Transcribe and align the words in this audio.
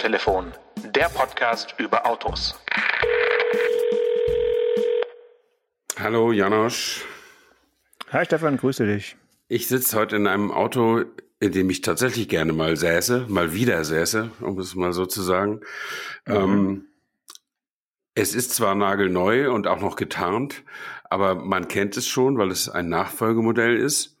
Autotelefon, 0.00 0.54
der 0.94 1.10
Podcast 1.10 1.74
über 1.76 2.06
Autos. 2.06 2.58
Hallo 5.98 6.32
Janosch. 6.32 7.04
Hi 8.10 8.24
Stefan, 8.24 8.56
grüße 8.56 8.86
dich. 8.86 9.18
Ich 9.48 9.68
sitze 9.68 9.98
heute 9.98 10.16
in 10.16 10.26
einem 10.26 10.52
Auto, 10.52 11.04
in 11.38 11.52
dem 11.52 11.68
ich 11.68 11.82
tatsächlich 11.82 12.30
gerne 12.30 12.54
mal 12.54 12.78
säße, 12.78 13.26
mal 13.28 13.52
wieder 13.52 13.84
säße, 13.84 14.30
um 14.40 14.58
es 14.58 14.74
mal 14.74 14.94
so 14.94 15.04
zu 15.04 15.20
sagen. 15.20 15.60
Mhm. 16.26 16.34
Ähm, 16.34 16.86
es 18.14 18.34
ist 18.34 18.54
zwar 18.54 18.74
nagelneu 18.74 19.52
und 19.52 19.66
auch 19.66 19.82
noch 19.82 19.96
getarnt, 19.96 20.64
aber 21.10 21.34
man 21.34 21.68
kennt 21.68 21.98
es 21.98 22.08
schon, 22.08 22.38
weil 22.38 22.50
es 22.50 22.70
ein 22.70 22.88
Nachfolgemodell 22.88 23.76
ist. 23.76 24.18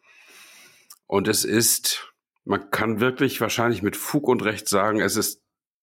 Und 1.06 1.26
es 1.26 1.46
ist, 1.46 2.12
man 2.44 2.70
kann 2.70 3.00
wirklich 3.00 3.40
wahrscheinlich 3.40 3.80
mit 3.80 3.96
Fug 3.96 4.28
und 4.28 4.44
Recht 4.44 4.68
sagen, 4.68 5.00
es 5.00 5.16
ist 5.16 5.40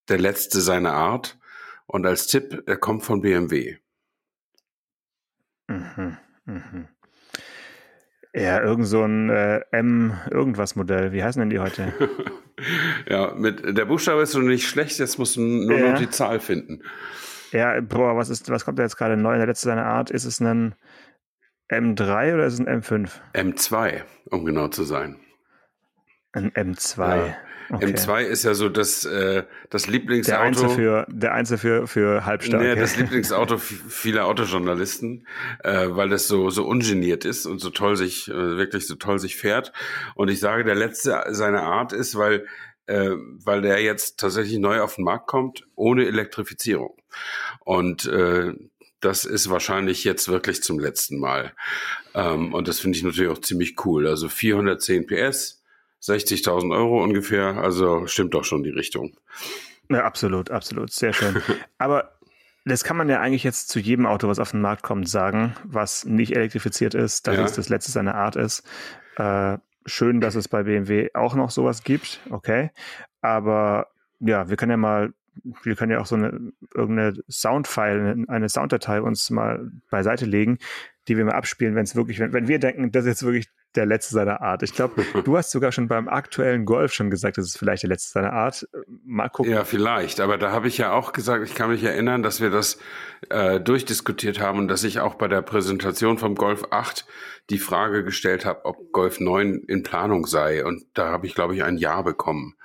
der 0.09 0.19
letzte 0.19 0.61
seiner 0.61 0.93
Art. 0.93 1.37
Und 1.85 2.05
als 2.05 2.27
Tipp, 2.27 2.63
er 2.65 2.77
kommt 2.77 3.03
von 3.03 3.21
BMW. 3.21 3.77
Mhm, 5.67 6.17
mhm. 6.45 6.87
Ja, 8.33 8.61
irgend 8.61 8.85
so 8.85 9.03
ein 9.03 9.29
äh, 9.29 9.61
M-Irgendwas-Modell. 9.71 11.11
Wie 11.11 11.23
heißen 11.23 11.39
denn 11.39 11.49
die 11.49 11.59
heute? 11.59 11.93
ja, 13.09 13.33
mit 13.33 13.77
der 13.77 13.85
Buchstabe 13.85 14.21
ist 14.21 14.31
so 14.31 14.39
nicht 14.39 14.67
schlecht, 14.67 14.99
jetzt 14.99 15.17
musst 15.17 15.37
du 15.37 15.41
nur 15.41 15.77
ja. 15.77 15.91
noch 15.91 15.99
die 15.99 16.09
Zahl 16.09 16.39
finden. 16.39 16.83
Ja, 17.51 17.79
boah, 17.81 18.15
was 18.15 18.29
ist, 18.29 18.49
was 18.49 18.65
kommt 18.65 18.79
da 18.79 18.83
jetzt 18.83 18.97
gerade 18.97 19.17
neu 19.17 19.33
in 19.33 19.39
der 19.39 19.47
letzte 19.47 19.69
seiner 19.69 19.85
Art? 19.85 20.11
Ist 20.11 20.25
es 20.25 20.39
ein 20.39 20.75
M3 21.71 22.33
oder 22.33 22.45
ist 22.45 22.53
es 22.53 22.59
ein 22.59 22.81
M5? 22.81 23.09
M2, 23.33 24.03
um 24.29 24.45
genau 24.45 24.67
zu 24.67 24.83
sein. 24.83 25.19
Ein 26.33 26.51
M2. 26.51 27.27
Ja. 27.27 27.37
Okay. 27.69 27.85
M2 27.85 28.21
ist 28.21 28.43
ja 28.43 28.53
so 28.53 28.69
das, 28.69 29.05
äh, 29.05 29.43
das 29.69 29.87
Lieblingsauto. 29.87 30.37
Der 30.37 30.41
Einzel 30.41 30.69
für, 30.69 31.05
der 31.09 31.33
Einzel 31.33 31.57
für, 31.57 31.87
für 31.87 32.25
Halbstarke. 32.25 32.65
Nee, 32.65 32.75
das 32.75 32.95
Lieblingsauto 32.97 33.57
vieler 33.57 34.25
Autojournalisten, 34.25 35.27
äh, 35.63 35.87
weil 35.89 36.09
das 36.09 36.27
so, 36.27 36.49
so 36.49 36.65
ungeniert 36.65 37.25
ist 37.25 37.45
und 37.45 37.59
so 37.59 37.69
toll 37.69 37.97
sich, 37.97 38.29
äh, 38.29 38.33
wirklich 38.33 38.87
so 38.87 38.95
toll 38.95 39.19
sich 39.19 39.35
fährt. 39.35 39.73
Und 40.15 40.29
ich 40.29 40.39
sage, 40.39 40.63
der 40.63 40.75
letzte 40.75 41.23
seiner 41.29 41.63
Art 41.63 41.93
ist, 41.93 42.17
weil, 42.17 42.45
äh, 42.85 43.11
weil 43.43 43.61
der 43.61 43.81
jetzt 43.81 44.19
tatsächlich 44.19 44.59
neu 44.59 44.81
auf 44.81 44.95
den 44.95 45.03
Markt 45.03 45.27
kommt, 45.27 45.67
ohne 45.75 46.05
Elektrifizierung. 46.05 46.95
Und 47.65 48.05
äh, 48.05 48.53
das 48.99 49.25
ist 49.25 49.49
wahrscheinlich 49.49 50.03
jetzt 50.03 50.27
wirklich 50.27 50.63
zum 50.63 50.79
letzten 50.79 51.19
Mal. 51.19 51.53
Ähm, 52.15 52.53
und 52.53 52.67
das 52.67 52.79
finde 52.79 52.97
ich 52.97 53.03
natürlich 53.03 53.31
auch 53.31 53.41
ziemlich 53.41 53.85
cool. 53.85 54.07
Also 54.07 54.27
410 54.29 55.05
PS, 55.05 55.56
60.000 56.07 56.75
Euro 56.75 57.03
ungefähr. 57.03 57.57
Also 57.57 58.07
stimmt 58.07 58.33
doch 58.33 58.43
schon 58.43 58.63
die 58.63 58.69
Richtung. 58.69 59.17
Ja, 59.89 60.03
absolut, 60.03 60.51
absolut. 60.51 60.91
Sehr 60.91 61.13
schön. 61.13 61.41
Aber 61.77 62.17
das 62.65 62.83
kann 62.83 62.97
man 62.97 63.09
ja 63.09 63.19
eigentlich 63.19 63.43
jetzt 63.43 63.69
zu 63.69 63.79
jedem 63.79 64.05
Auto, 64.05 64.27
was 64.27 64.39
auf 64.39 64.51
den 64.51 64.61
Markt 64.61 64.83
kommt, 64.83 65.07
sagen, 65.07 65.55
was 65.63 66.05
nicht 66.05 66.35
elektrifiziert 66.35 66.93
ist, 66.93 67.27
dass 67.27 67.37
ja. 67.37 67.45
es 67.45 67.53
das 67.53 67.69
letzte 67.69 67.91
seiner 67.91 68.15
Art 68.15 68.35
ist. 68.35 68.63
Äh, 69.15 69.57
schön, 69.85 70.19
dass 70.19 70.35
es 70.35 70.47
bei 70.47 70.63
BMW 70.63 71.09
auch 71.13 71.35
noch 71.35 71.49
sowas 71.49 71.83
gibt, 71.83 72.19
okay. 72.29 72.71
Aber 73.21 73.87
ja, 74.19 74.49
wir 74.49 74.57
können 74.57 74.71
ja 74.71 74.77
mal 74.77 75.13
wir 75.63 75.75
können 75.75 75.91
ja 75.91 75.99
auch 75.99 76.05
so 76.05 76.15
eine 76.15 76.51
irgendeine 76.73 77.21
Soundfile, 77.29 78.25
eine 78.27 78.49
Sounddatei 78.49 79.01
uns 79.01 79.29
mal 79.29 79.71
beiseite 79.89 80.25
legen, 80.25 80.57
die 81.07 81.17
wir 81.17 81.25
mal 81.25 81.33
abspielen, 81.33 81.75
wenn 81.75 81.83
es 81.83 81.95
wirklich, 81.95 82.19
wenn, 82.19 82.33
wenn 82.33 82.47
wir 82.47 82.59
denken, 82.59 82.91
das 82.91 83.05
ist 83.05 83.09
jetzt 83.09 83.23
wirklich 83.23 83.47
der 83.75 83.85
letzte 83.85 84.13
seiner 84.13 84.41
Art. 84.41 84.63
Ich 84.63 84.73
glaube, 84.73 85.03
du 85.23 85.37
hast 85.37 85.51
sogar 85.51 85.71
schon 85.71 85.87
beim 85.87 86.07
aktuellen 86.07 86.65
Golf 86.65 86.93
schon 86.93 87.09
gesagt, 87.09 87.37
das 87.37 87.45
ist 87.45 87.57
vielleicht 87.57 87.83
der 87.83 87.89
letzte 87.89 88.11
seiner 88.11 88.33
Art. 88.33 88.67
Mal 89.05 89.29
gucken. 89.29 89.51
Ja, 89.51 89.63
vielleicht. 89.63 90.19
Aber 90.19 90.37
da 90.37 90.51
habe 90.51 90.67
ich 90.67 90.77
ja 90.77 90.91
auch 90.91 91.13
gesagt, 91.13 91.43
ich 91.45 91.55
kann 91.55 91.69
mich 91.69 91.83
erinnern, 91.83 92.23
dass 92.23 92.41
wir 92.41 92.49
das 92.49 92.79
äh, 93.29 93.59
durchdiskutiert 93.59 94.39
haben 94.39 94.59
und 94.59 94.67
dass 94.67 94.83
ich 94.83 94.99
auch 94.99 95.15
bei 95.15 95.27
der 95.27 95.41
Präsentation 95.41 96.17
vom 96.17 96.35
Golf 96.35 96.65
8 96.71 97.05
die 97.49 97.59
Frage 97.59 98.03
gestellt 98.03 98.45
habe, 98.45 98.65
ob 98.65 98.91
Golf 98.91 99.19
9 99.19 99.63
in 99.67 99.83
Planung 99.83 100.25
sei. 100.25 100.65
Und 100.65 100.85
da 100.93 101.11
habe 101.11 101.27
ich, 101.27 101.35
glaube 101.35 101.55
ich, 101.55 101.63
ein 101.63 101.77
Ja 101.77 102.01
bekommen. 102.01 102.56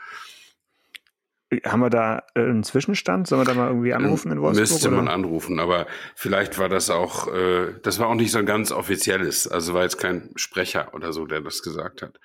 Haben 1.65 1.81
wir 1.81 1.91
da 1.91 2.23
äh, 2.35 2.41
einen 2.41 2.65
Zwischenstand? 2.65 3.27
Sollen 3.27 3.43
wir 3.43 3.45
da 3.45 3.55
mal 3.55 3.69
irgendwie 3.69 3.91
ähm, 3.91 4.05
anrufen 4.05 4.33
in 4.33 4.41
Wolfsburg? 4.41 4.71
Müsste 4.71 4.89
oder? 4.89 4.97
man 4.97 5.09
anrufen, 5.09 5.61
aber 5.61 5.87
vielleicht 6.15 6.59
war 6.59 6.69
das 6.69 6.89
auch, 6.89 7.29
äh, 7.33 7.75
das 7.83 7.99
war 7.99 8.09
auch 8.09 8.15
nicht 8.15 8.31
so 8.31 8.39
ein 8.39 8.47
ganz 8.47 8.73
offizielles. 8.73 9.47
Also 9.49 9.75
war 9.75 9.83
jetzt 9.83 9.99
kein 9.99 10.31
Sprecher 10.37 10.95
oder 10.95 11.13
so, 11.13 11.27
der 11.27 11.41
das 11.41 11.63
gesagt 11.63 12.03
hat. 12.03 12.19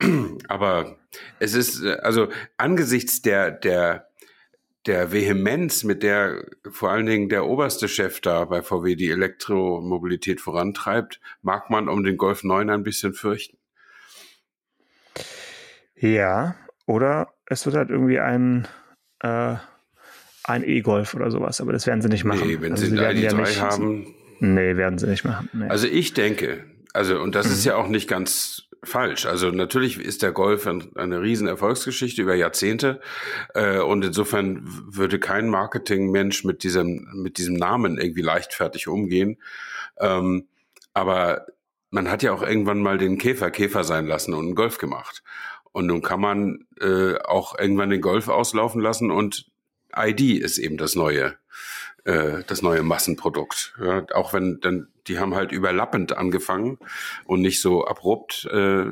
aber 0.48 0.96
es 1.38 1.54
ist, 1.54 1.82
äh, 1.82 1.94
also 2.02 2.28
angesichts 2.56 3.22
der, 3.22 3.50
der, 3.50 4.08
der 4.86 5.12
Vehemenz, 5.12 5.84
mit 5.84 6.02
der 6.02 6.44
vor 6.70 6.90
allen 6.90 7.06
Dingen 7.06 7.28
der 7.28 7.46
oberste 7.46 7.88
Chef 7.88 8.20
da 8.20 8.44
bei 8.44 8.62
VW 8.62 8.94
die 8.94 9.10
Elektromobilität 9.10 10.40
vorantreibt, 10.40 11.20
mag 11.42 11.70
man 11.70 11.88
um 11.88 12.04
den 12.04 12.16
Golf 12.16 12.44
9 12.44 12.70
ein 12.70 12.82
bisschen 12.82 13.14
fürchten. 13.14 13.58
Ja, 15.94 16.54
oder 16.86 17.34
es 17.48 17.64
wird 17.66 17.76
halt 17.76 17.90
irgendwie 17.90 18.20
ein, 18.20 18.68
äh, 19.20 19.56
ein 20.44 20.64
E-Golf 20.64 21.14
oder 21.14 21.30
sowas, 21.30 21.60
aber 21.60 21.72
das 21.72 21.86
werden 21.86 22.02
sie 22.02 22.08
nicht 22.08 22.24
machen. 22.24 22.46
Nee, 22.46 22.60
wenn 22.60 22.72
also 22.72 22.84
sie, 22.84 22.90
sie 22.90 22.98
werden 22.98 23.22
ja 23.22 23.32
nicht, 23.32 23.60
haben. 23.60 24.14
Nee, 24.40 24.76
werden 24.76 24.98
sie 24.98 25.08
nicht 25.08 25.24
machen. 25.24 25.48
Nee. 25.52 25.68
Also 25.68 25.86
ich 25.86 26.14
denke, 26.14 26.64
also, 26.92 27.20
und 27.20 27.34
das 27.34 27.46
mhm. 27.46 27.52
ist 27.52 27.64
ja 27.64 27.76
auch 27.76 27.88
nicht 27.88 28.08
ganz 28.08 28.68
falsch. 28.84 29.26
Also 29.26 29.50
natürlich 29.50 29.98
ist 29.98 30.22
der 30.22 30.32
Golf 30.32 30.66
ein, 30.66 30.94
eine 30.96 31.20
riesen 31.20 31.48
Erfolgsgeschichte 31.48 32.22
über 32.22 32.34
Jahrzehnte 32.34 33.00
äh, 33.54 33.78
und 33.78 34.04
insofern 34.04 34.62
würde 34.64 35.18
kein 35.18 35.48
Marketingmensch 35.48 36.44
mit 36.44 36.62
diesem 36.62 37.08
mit 37.14 37.38
diesem 37.38 37.54
Namen 37.54 37.98
irgendwie 37.98 38.22
leichtfertig 38.22 38.86
umgehen. 38.86 39.38
Ähm, 39.98 40.46
aber 40.94 41.46
man 41.90 42.10
hat 42.10 42.22
ja 42.22 42.32
auch 42.32 42.42
irgendwann 42.42 42.80
mal 42.80 42.98
den 42.98 43.18
Käfer 43.18 43.50
Käfer 43.50 43.82
sein 43.82 44.06
lassen 44.06 44.34
und 44.34 44.46
einen 44.46 44.54
Golf 44.54 44.78
gemacht. 44.78 45.22
Und 45.78 45.86
nun 45.86 46.02
kann 46.02 46.18
man 46.20 46.66
äh, 46.80 47.14
auch 47.18 47.56
irgendwann 47.56 47.90
den 47.90 48.00
Golf 48.00 48.26
auslaufen 48.26 48.80
lassen 48.80 49.12
und 49.12 49.46
ID 49.96 50.42
ist 50.42 50.58
eben 50.58 50.76
das 50.76 50.96
neue, 50.96 51.36
äh, 52.02 52.42
das 52.48 52.62
neue 52.62 52.82
Massenprodukt. 52.82 53.76
Ja, 53.80 54.04
auch 54.12 54.32
wenn 54.32 54.58
dann 54.58 54.88
die 55.06 55.20
haben 55.20 55.36
halt 55.36 55.52
überlappend 55.52 56.18
angefangen 56.18 56.78
und 57.26 57.42
nicht 57.42 57.60
so 57.60 57.86
abrupt 57.86 58.46
äh, 58.46 58.86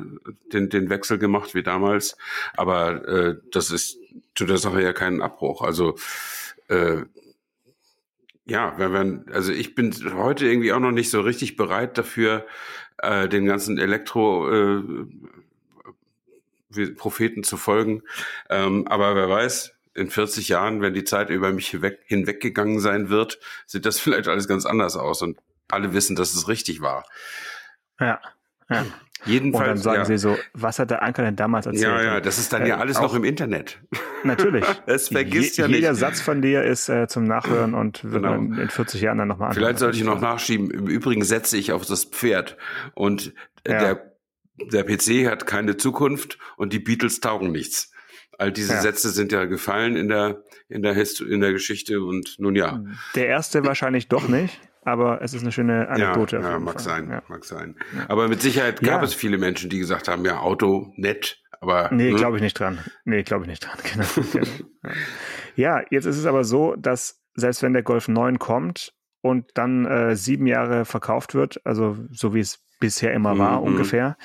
den, 0.53 0.69
den 0.69 0.89
Wechsel 0.89 1.17
gemacht 1.17 1.55
wie 1.55 1.61
damals. 1.61 2.15
Aber 2.55 3.05
äh, 3.05 3.35
das 3.51 3.69
ist 3.69 3.97
zu 4.33 4.45
der 4.45 4.57
Sache 4.57 4.81
ja 4.81 4.93
keinen 4.93 5.21
Abbruch. 5.21 5.63
Also 5.63 5.95
äh, 6.69 7.01
ja, 8.45 8.75
wenn 8.77 8.93
wir, 8.93 9.35
also 9.35 9.51
ich 9.51 9.75
bin 9.75 9.93
heute 10.15 10.47
irgendwie 10.47 10.71
auch 10.71 10.79
noch 10.79 10.91
nicht 10.91 11.09
so 11.09 11.19
richtig 11.19 11.57
bereit 11.57 11.97
dafür, 11.97 12.45
äh, 12.99 13.27
den 13.27 13.45
ganzen 13.45 13.77
Elektro 13.77 14.49
äh, 14.49 14.83
Propheten 16.95 17.43
zu 17.43 17.57
folgen. 17.57 18.03
Ähm, 18.49 18.87
aber 18.87 19.15
wer 19.15 19.29
weiß, 19.29 19.73
in 19.93 20.09
40 20.09 20.49
Jahren, 20.49 20.81
wenn 20.81 20.93
die 20.93 21.03
Zeit 21.03 21.29
über 21.29 21.51
mich 21.51 21.69
hinweg, 21.69 21.99
hinweggegangen 22.05 22.79
sein 22.79 23.09
wird, 23.09 23.39
sieht 23.65 23.85
das 23.85 23.99
vielleicht 23.99 24.27
alles 24.27 24.47
ganz 24.47 24.65
anders 24.65 24.95
aus 24.95 25.21
und 25.21 25.37
alle 25.69 25.93
wissen, 25.93 26.15
dass 26.15 26.33
es 26.33 26.47
richtig 26.47 26.81
war. 26.81 27.05
Ja, 27.99 28.19
ja. 28.69 28.85
Jedenfalls. 29.25 29.61
Und 29.61 29.67
dann 29.67 29.77
sagen 29.77 29.97
ja. 29.97 30.05
sie 30.05 30.17
so, 30.17 30.37
was 30.53 30.77
hat 30.77 30.91
der 30.91 31.01
Anker 31.01 31.23
denn 31.23 31.35
damals 31.35 31.65
erzählt? 31.65 31.83
Ja, 31.83 32.01
ja, 32.03 32.21
das 32.21 32.37
ist 32.37 32.53
dann 32.53 32.61
äh, 32.61 32.69
ja 32.69 32.77
alles 32.77 33.01
noch 33.01 33.15
im 33.15 33.23
Internet. 33.23 33.79
Natürlich. 34.23 34.63
Es 34.85 35.09
vergisst 35.09 35.57
Je, 35.57 35.63
ja 35.63 35.67
nicht. 35.67 35.77
Jeder 35.77 35.95
Satz 35.95 36.21
von 36.21 36.41
dir 36.41 36.63
ist 36.63 36.87
äh, 36.87 37.07
zum 37.07 37.23
Nachhören 37.23 37.73
und 37.73 38.03
wird 38.03 38.23
genau. 38.23 38.35
in 38.35 38.69
40 38.69 39.01
Jahren 39.01 39.17
dann 39.17 39.27
nochmal. 39.27 39.53
Vielleicht 39.53 39.79
sollte 39.79 39.97
ich 39.97 40.03
noch 40.03 40.21
nachschieben. 40.21 40.69
Im 40.69 40.87
Übrigen 40.87 41.23
setze 41.23 41.57
ich 41.57 41.71
auf 41.71 41.85
das 41.85 42.05
Pferd 42.05 42.57
und 42.93 43.33
ja. 43.67 43.79
der 43.79 44.16
der 44.71 44.83
PC 44.83 45.27
hat 45.29 45.45
keine 45.45 45.77
Zukunft 45.77 46.37
und 46.57 46.73
die 46.73 46.79
Beatles 46.79 47.19
taugen 47.19 47.51
nichts. 47.51 47.91
All 48.37 48.51
diese 48.51 48.73
ja. 48.73 48.81
Sätze 48.81 49.09
sind 49.09 49.31
ja 49.31 49.45
gefallen 49.45 49.95
in 49.95 50.09
der, 50.09 50.43
in 50.69 50.83
der, 50.83 50.95
in 50.95 51.41
der 51.41 51.53
Geschichte 51.53 52.01
und 52.01 52.35
nun 52.37 52.55
ja. 52.55 52.83
Der 53.15 53.27
erste 53.27 53.65
wahrscheinlich 53.65 54.09
doch 54.09 54.27
nicht, 54.27 54.59
aber 54.83 55.21
es 55.23 55.33
ist 55.33 55.41
eine 55.41 55.51
schöne 55.51 55.89
Anekdote. 55.89 56.37
Ja, 56.37 56.51
ja 56.51 56.59
mag 56.59 56.75
Fall. 56.75 56.83
sein, 56.83 57.09
ja. 57.09 57.23
mag 57.27 57.43
sein. 57.45 57.75
Aber 58.07 58.27
mit 58.27 58.41
Sicherheit 58.41 58.81
gab 58.81 59.01
es 59.01 59.15
viele 59.15 59.39
Menschen, 59.39 59.69
die 59.69 59.79
gesagt 59.79 60.07
haben, 60.07 60.23
ja, 60.23 60.39
Auto, 60.39 60.93
nett, 60.97 61.41
aber. 61.59 61.89
Nee, 61.91 62.11
ne? 62.11 62.17
glaube 62.17 62.37
ich 62.37 62.43
nicht 62.43 62.59
dran. 62.59 62.79
Nee, 63.05 63.23
glaube 63.23 63.45
ich 63.45 63.49
nicht 63.49 63.65
dran, 63.65 63.77
genau. 63.91 64.45
ja, 65.55 65.81
jetzt 65.89 66.05
ist 66.05 66.17
es 66.17 66.25
aber 66.27 66.43
so, 66.43 66.75
dass 66.75 67.23
selbst 67.33 67.63
wenn 67.63 67.73
der 67.73 67.83
Golf 67.83 68.07
9 68.07 68.37
kommt 68.37 68.93
und 69.21 69.49
dann 69.55 69.85
äh, 69.85 70.15
sieben 70.15 70.45
Jahre 70.45 70.85
verkauft 70.85 71.33
wird, 71.33 71.59
also 71.65 71.97
so 72.11 72.35
wie 72.35 72.39
es 72.39 72.66
bisher 72.79 73.13
immer 73.13 73.37
war, 73.37 73.59
mhm. 73.59 73.67
ungefähr, 73.67 74.17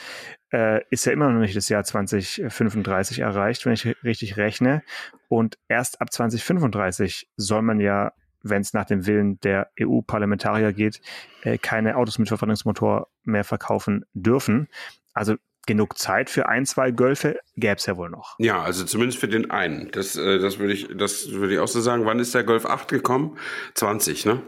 äh, 0.52 0.82
ist 0.90 1.06
ja 1.06 1.12
immer 1.12 1.30
noch 1.30 1.40
nicht 1.40 1.56
das 1.56 1.68
Jahr 1.68 1.84
2035 1.84 3.20
erreicht, 3.20 3.64
wenn 3.64 3.72
ich 3.72 3.86
richtig 4.04 4.36
rechne. 4.36 4.82
Und 5.28 5.58
erst 5.68 6.00
ab 6.00 6.12
2035 6.12 7.28
soll 7.36 7.62
man 7.62 7.80
ja, 7.80 8.12
wenn 8.42 8.60
es 8.60 8.74
nach 8.74 8.84
dem 8.84 9.06
Willen 9.06 9.40
der 9.40 9.70
EU-Parlamentarier 9.80 10.72
geht, 10.72 11.00
äh, 11.42 11.58
keine 11.58 11.96
Autos 11.96 12.18
mit 12.18 12.28
Verbrennungsmotor 12.28 13.08
mehr 13.24 13.44
verkaufen 13.44 14.04
dürfen. 14.12 14.68
Also 15.14 15.36
genug 15.66 15.96
Zeit 15.98 16.28
für 16.28 16.48
ein, 16.48 16.66
zwei 16.66 16.90
Gölfe 16.90 17.38
gäbe 17.56 17.76
es 17.76 17.86
ja 17.86 17.96
wohl 17.96 18.10
noch. 18.10 18.34
Ja, 18.38 18.62
also 18.62 18.84
zumindest 18.84 19.18
für 19.18 19.28
den 19.28 19.50
einen. 19.50 19.90
Das, 19.92 20.16
äh, 20.16 20.38
das 20.38 20.58
würde 20.58 20.74
ich, 20.74 20.88
das 20.96 21.30
würde 21.32 21.54
ich 21.54 21.60
auch 21.60 21.68
so 21.68 21.80
sagen. 21.80 22.04
Wann 22.04 22.18
ist 22.18 22.34
der 22.34 22.44
Golf 22.44 22.66
8 22.66 22.88
gekommen? 22.88 23.38
20, 23.74 24.26
ne? 24.26 24.42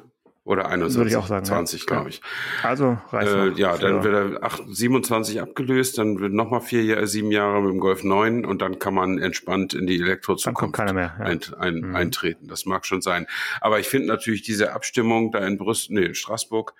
Oder 0.47 0.69
21. 0.69 0.99
Würde 0.99 1.11
ich 1.11 1.17
auch 1.17 1.27
sagen. 1.27 1.47
20, 1.47 1.81
ja. 1.81 1.87
glaube 1.87 2.11
ich. 2.11 2.21
Also 2.63 2.99
reicht 3.11 3.33
äh, 3.33 3.49
Ja, 3.53 3.79
dann 3.79 4.05
wird 4.05 4.15
er 4.15 4.45
8, 4.45 4.65
27 4.69 5.41
abgelöst, 5.41 5.97
dann 5.97 6.21
wird 6.21 6.35
nochmal 6.35 6.61
vier 6.61 6.85
Jahre, 6.85 7.07
sieben 7.07 7.31
Jahre 7.31 7.63
mit 7.63 7.73
dem 7.73 7.81
Golf 7.81 8.05
9 8.05 8.45
und 8.45 8.61
dann 8.61 8.79
kann 8.79 8.93
man 8.93 9.19
entspannt 9.19 9.73
in 9.73 9.87
die 9.87 9.99
Elektrozukunft 10.01 10.79
ein, 10.81 10.97
ja. 10.97 11.15
ein, 11.19 11.41
ein, 11.59 11.75
mhm. 11.77 11.97
eintreten. 11.97 12.47
Das 12.49 12.67
mag 12.67 12.85
schon 12.85 13.01
sein. 13.01 13.27
Aber 13.63 13.81
ich 13.81 13.89
finde 13.89 14.09
natürlich 14.09 14.43
diese 14.43 14.75
Abstimmung 14.75 15.33
da 15.33 15.39
in 15.39 15.57
Brüssel, 15.57 15.95
nee, 15.95 16.05
in 16.05 16.15
Straßburg, 16.15 16.75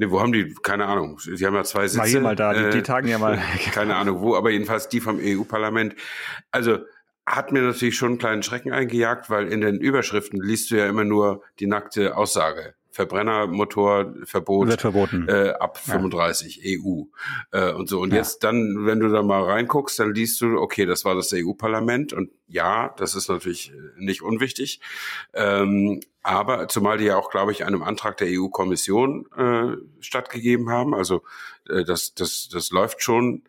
Nee, 0.00 0.10
wo 0.10 0.20
haben 0.20 0.32
die? 0.32 0.54
Keine 0.62 0.86
Ahnung. 0.86 1.18
Die 1.26 1.44
haben 1.44 1.56
ja 1.56 1.64
zwei 1.64 1.88
Sitze. 1.88 1.98
Mal 1.98 2.06
hier 2.06 2.20
mal 2.20 2.36
da, 2.36 2.54
die, 2.54 2.70
die 2.70 2.78
äh, 2.78 2.82
tagen 2.82 3.08
ja 3.08 3.18
mal. 3.18 3.36
keine 3.72 3.96
Ahnung 3.96 4.20
wo, 4.20 4.36
aber 4.36 4.50
jedenfalls 4.50 4.88
die 4.88 5.00
vom 5.00 5.18
EU-Parlament. 5.20 5.96
Also 6.52 6.78
hat 7.26 7.50
mir 7.50 7.62
natürlich 7.62 7.96
schon 7.96 8.10
einen 8.10 8.18
kleinen 8.18 8.42
Schrecken 8.44 8.72
eingejagt, 8.72 9.28
weil 9.28 9.52
in 9.52 9.60
den 9.60 9.80
Überschriften 9.80 10.40
liest 10.40 10.70
du 10.70 10.76
ja 10.76 10.86
immer 10.86 11.02
nur 11.02 11.42
die 11.58 11.66
nackte 11.66 12.16
Aussage. 12.16 12.74
Verbrennermotorverbot 12.98 14.68
wird 14.68 14.80
verboten. 14.80 15.28
äh, 15.28 15.50
ab 15.50 15.78
35 15.78 16.60
ja. 16.64 16.80
EU 16.80 17.04
äh, 17.52 17.72
und 17.72 17.88
so. 17.88 18.00
Und 18.00 18.10
ja. 18.10 18.16
jetzt 18.16 18.42
dann 18.42 18.86
wenn 18.86 18.98
du 18.98 19.08
da 19.08 19.22
mal 19.22 19.44
reinguckst 19.44 20.00
dann 20.00 20.12
liest 20.12 20.40
du 20.40 20.58
okay 20.58 20.84
das 20.84 21.04
war 21.04 21.14
das 21.14 21.32
EU-Parlament 21.32 22.12
und 22.12 22.30
ja 22.48 22.92
das 22.96 23.14
ist 23.14 23.28
natürlich 23.28 23.72
nicht 23.96 24.22
unwichtig. 24.22 24.80
Ähm, 25.32 26.00
aber 26.24 26.66
zumal 26.66 26.98
die 26.98 27.04
ja 27.04 27.16
auch 27.16 27.30
glaube 27.30 27.52
ich 27.52 27.64
einem 27.64 27.84
Antrag 27.84 28.16
der 28.16 28.26
EU-Kommission 28.32 29.26
äh, 29.36 29.76
stattgegeben 30.00 30.68
haben. 30.68 30.92
Also 30.92 31.22
äh, 31.68 31.84
das 31.84 32.14
das 32.14 32.48
das 32.52 32.70
läuft 32.70 33.00
schon 33.00 33.44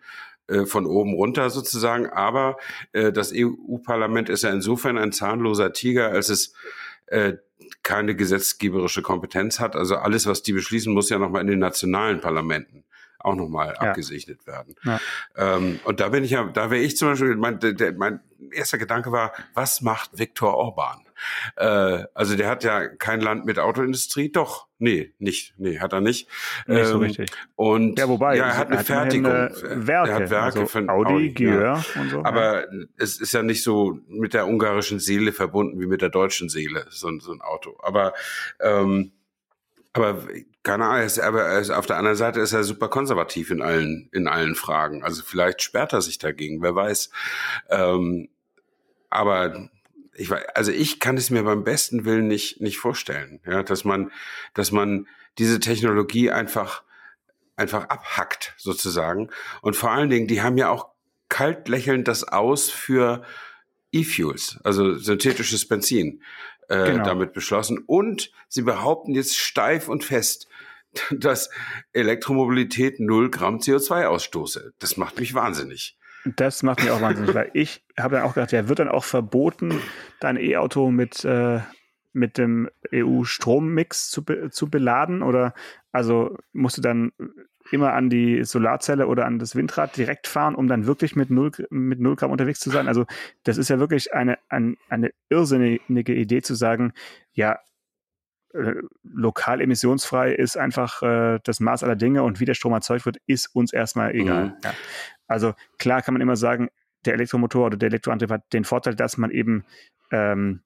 äh, 0.46 0.68
von 0.68 0.86
oben 0.86 1.16
runter 1.16 1.50
sozusagen. 1.50 2.06
Aber 2.06 2.58
äh, 2.92 3.12
das 3.12 3.34
EU-Parlament 3.36 4.30
ist 4.30 4.44
ja 4.44 4.52
insofern 4.52 5.00
ein 5.00 5.12
zahnloser 5.12 5.74
Tiger 5.74 6.12
als 6.12 6.30
es 6.30 6.54
äh, 7.10 7.38
keine 7.84 8.16
gesetzgeberische 8.16 9.02
Kompetenz 9.02 9.60
hat. 9.60 9.76
Also 9.76 9.96
alles, 9.98 10.26
was 10.26 10.44
die 10.44 10.54
beschließen, 10.54 10.94
muss 10.94 11.10
ja 11.10 11.20
nochmal 11.20 11.42
in 11.42 11.48
den 11.48 11.60
nationalen 11.60 12.22
Parlamenten 12.22 12.84
auch 13.20 13.36
nochmal 13.36 13.68
ja. 13.68 13.90
abgesegnet 13.90 14.48
werden. 14.48 14.76
Ja. 14.84 15.00
Ähm, 15.36 15.80
und 15.84 16.00
da 16.00 16.10
bin 16.10 16.24
ich 16.24 16.32
ja, 16.32 16.44
da 16.46 16.72
wäre 16.72 16.82
ich 16.82 16.98
zum 16.98 17.10
Beispiel, 17.10 17.36
mein, 17.36 17.60
der, 17.60 17.94
mein 17.94 18.22
erster 18.52 18.78
Gedanke 18.78 19.12
war, 19.12 19.34
was 19.54 19.82
macht 19.82 20.18
Viktor 20.18 20.56
Orban? 20.56 21.06
Äh, 21.58 22.06
also 22.14 22.36
der 22.36 22.48
hat 22.48 22.64
ja 22.64 22.88
kein 22.88 23.20
Land 23.20 23.46
mit 23.46 23.60
Autoindustrie, 23.60 24.32
doch. 24.32 24.68
Nee, 24.78 25.14
nicht, 25.20 25.54
nee, 25.58 25.80
hat 25.80 25.92
er 25.92 26.00
nicht. 26.00 26.30
Nicht 26.66 26.80
ähm, 26.80 26.86
so 26.86 26.98
richtig. 27.00 27.32
Und 27.56 28.00
ja, 28.00 28.08
wobei, 28.08 28.38
ja, 28.38 28.46
er 28.46 28.58
hat 28.58 28.72
eine 28.72 28.84
Fertigung. 28.84 29.32
Eine 29.32 29.88
Werke, 29.88 30.12
er 30.12 30.16
hat 30.16 30.30
Werke 30.30 30.60
also 30.60 30.66
von 30.68 30.90
Audi, 30.90 31.14
Audi 31.14 31.34
Geur 31.34 31.62
ja. 31.62 32.02
und 32.02 32.10
so. 32.10 32.24
Aber 32.24 32.74
ja. 32.74 32.86
es 32.98 33.20
ist 33.20 33.34
ja 33.34 33.44
nicht 33.44 33.64
so 33.64 34.00
mit 34.08 34.34
der 34.34 34.48
ungarischen 34.48 35.00
Seele 35.00 35.34
verbunden 35.34 35.82
wie 35.82 35.88
mit 35.88 36.02
der 36.02 36.10
deutschen 36.10 36.48
Seele, 36.48 36.86
so, 36.90 37.12
so 37.20 37.34
ein 37.34 37.42
Auto. 37.42 37.78
Aber 37.84 38.14
ähm, 38.62 39.12
aber 39.92 40.28
keine 40.64 40.86
Ahnung, 40.86 41.06
ist, 41.06 41.20
aber 41.20 41.60
ist, 41.60 41.70
auf 41.70 41.86
der 41.86 41.98
anderen 41.98 42.18
Seite 42.18 42.40
ist 42.40 42.54
er 42.54 42.64
super 42.64 42.90
konservativ 42.90 43.52
in 43.52 43.62
allen, 43.62 44.10
in 44.12 44.28
allen 44.28 44.56
Fragen. 44.56 45.04
Also 45.04 45.24
vielleicht 45.24 45.62
sperrt 45.62 45.94
er 45.94 46.02
sich 46.02 46.18
dagegen, 46.18 46.62
wer 46.62 46.76
weiß. 46.76 47.10
Ähm, 47.70 48.30
aber 49.10 49.70
ich 50.14 50.30
weiß, 50.30 50.44
also 50.54 50.72
ich 50.72 51.00
kann 51.00 51.18
es 51.18 51.30
mir 51.30 51.44
beim 51.44 51.64
besten 51.64 52.04
Willen 52.04 52.28
nicht, 52.28 52.60
nicht 52.60 52.78
vorstellen, 52.78 53.40
ja, 53.46 53.64
dass 53.64 53.86
man, 53.86 54.12
dass 54.54 54.72
man 54.72 55.08
diese 55.38 55.62
Technologie 55.62 56.30
einfach, 56.30 56.84
einfach 57.56 57.86
abhackt, 57.86 58.54
sozusagen. 58.58 59.30
Und 59.62 59.78
vor 59.78 59.92
allen 59.92 60.10
Dingen, 60.10 60.28
die 60.28 60.42
haben 60.42 60.58
ja 60.58 60.70
auch 60.70 60.90
kalt 61.30 61.70
lächelnd 61.70 62.08
das 62.08 62.26
aus 62.26 62.70
für 62.70 63.24
E-Fuels, 63.92 64.60
also 64.64 64.96
synthetisches 64.96 65.68
Benzin 65.68 66.22
äh, 66.70 66.92
genau. 66.92 67.04
damit 67.04 67.34
beschlossen. 67.34 67.80
Und 67.86 68.32
sie 68.48 68.62
behaupten 68.62 69.14
jetzt 69.14 69.38
steif 69.38 69.90
und 69.90 70.04
fest, 70.04 70.48
dass 71.12 71.50
Elektromobilität 71.94 73.00
null 73.00 73.30
Gramm 73.30 73.58
CO2 73.58 74.06
ausstoße. 74.06 74.74
Das 74.80 74.98
macht 74.98 75.20
mich 75.20 75.34
wahnsinnig. 75.34 75.98
Das 76.26 76.64
macht 76.64 76.82
mich 76.82 76.92
auch 76.92 77.02
wahnsinnig, 77.02 77.34
weil 77.34 77.50
ich 77.54 77.86
habe 77.98 78.18
dann 78.18 78.26
auch 78.26 78.34
gedacht, 78.34 78.52
ja, 78.52 78.68
wird 78.68 78.80
dann 78.80 78.90
auch 78.90 79.06
verboten, 79.06 79.80
dein 80.20 80.36
E-Auto 80.36 80.92
mit, 80.92 81.24
äh, 81.24 81.62
mit 82.12 82.38
dem 82.38 82.70
EU-Strommix 82.94 84.10
zu, 84.10 84.26
be 84.26 84.50
zu 84.50 84.70
beladen? 84.70 85.24
Oder 85.24 85.54
also 85.92 86.38
musst 86.52 86.78
du 86.78 86.82
dann 86.82 87.14
immer 87.72 87.94
an 87.94 88.10
die 88.10 88.44
Solarzelle 88.44 89.08
oder 89.08 89.26
an 89.26 89.40
das 89.40 89.56
Windrad 89.56 89.96
direkt 89.98 90.28
fahren, 90.28 90.56
um 90.56 90.68
dann 90.68 90.86
wirklich 90.86 91.16
mit 91.16 91.30
null, 91.30 91.52
mit 91.70 92.00
null 92.00 92.16
Gramm 92.16 92.32
unterwegs 92.32 92.60
zu 92.60 92.70
sein. 92.70 92.88
Also 92.88 93.06
das 93.44 93.58
ist 93.58 93.70
ja 93.70 93.80
wirklich 93.80 94.14
eine, 94.14 94.38
eine, 94.50 94.76
eine 94.90 95.12
irrsinnige 95.30 96.14
Idee 96.14 96.42
zu 96.42 96.56
sagen, 96.56 96.94
ja, 97.34 97.60
äh, 98.54 98.74
lokal 99.04 99.62
emissionsfrei 99.62 100.34
ist 100.34 100.58
einfach 100.58 101.04
äh, 101.04 101.40
das 101.44 101.60
Maß 101.60 101.84
aller 101.84 101.96
Dinge 101.96 102.24
und 102.24 102.40
wie 102.40 102.46
der 102.46 102.56
Strom 102.56 102.74
erzeugt 102.74 103.06
wird, 103.06 103.18
ist 103.28 103.54
uns 103.54 103.72
erstmal 103.72 104.16
egal. 104.16 104.46
Mhm. 104.46 104.54
Ja. 104.64 104.74
Also 105.28 105.54
klar 105.78 106.02
kann 106.02 106.16
man 106.16 106.22
immer 106.22 106.36
sagen, 106.36 106.70
der 107.06 107.14
Elektromotor 107.14 107.68
oder 107.68 107.78
der 107.78 107.88
Elektroantrieb 107.88 108.32
hat 108.32 108.52
den 108.52 108.66
Vorteil, 108.66 108.96
dass 108.96 109.18
man 109.18 109.30
eben 109.32 109.66
ähm, 110.12 110.62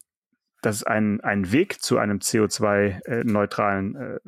dass 0.63 0.77
es 0.77 0.83
einen, 0.83 1.21
einen 1.21 1.51
Weg 1.51 1.81
zu 1.81 1.97
einem 1.97 2.19
CO2-neutralen 2.19 3.95
äh, 3.95 4.19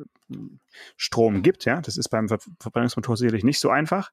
Strom 0.96 1.42
gibt. 1.42 1.64
Ja, 1.64 1.80
das 1.80 1.96
ist 1.96 2.08
beim 2.08 2.28
Ver 2.28 2.38
Verbrennungsmotor 2.60 3.16
sicherlich 3.16 3.44
nicht 3.44 3.60
so 3.60 3.70
einfach, 3.70 4.10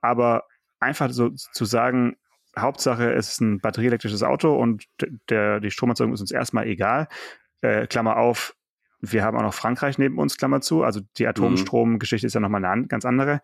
aber 0.00 0.44
einfach 0.80 1.10
so 1.10 1.30
zu 1.30 1.64
sagen, 1.64 2.16
Hauptsache 2.58 3.12
es 3.12 3.32
ist 3.32 3.40
ein 3.40 3.60
batterieelektrisches 3.60 4.22
Auto 4.22 4.54
und 4.54 4.84
der, 5.30 5.60
die 5.60 5.70
Stromerzeugung 5.70 6.12
ist 6.12 6.20
uns 6.20 6.32
erstmal 6.32 6.66
egal. 6.66 7.08
Äh, 7.62 7.86
Klammer 7.86 8.16
auf, 8.16 8.54
wir 9.00 9.24
haben 9.24 9.36
auch 9.36 9.42
noch 9.42 9.54
Frankreich 9.54 9.98
neben 9.98 10.18
uns, 10.18 10.36
Klammer 10.36 10.60
zu. 10.60 10.82
Also 10.82 11.00
die 11.16 11.26
Atomstromgeschichte 11.26 12.26
ist 12.26 12.34
ja 12.34 12.40
nochmal 12.40 12.64
eine 12.64 12.86
ganz 12.86 13.04
andere. 13.04 13.40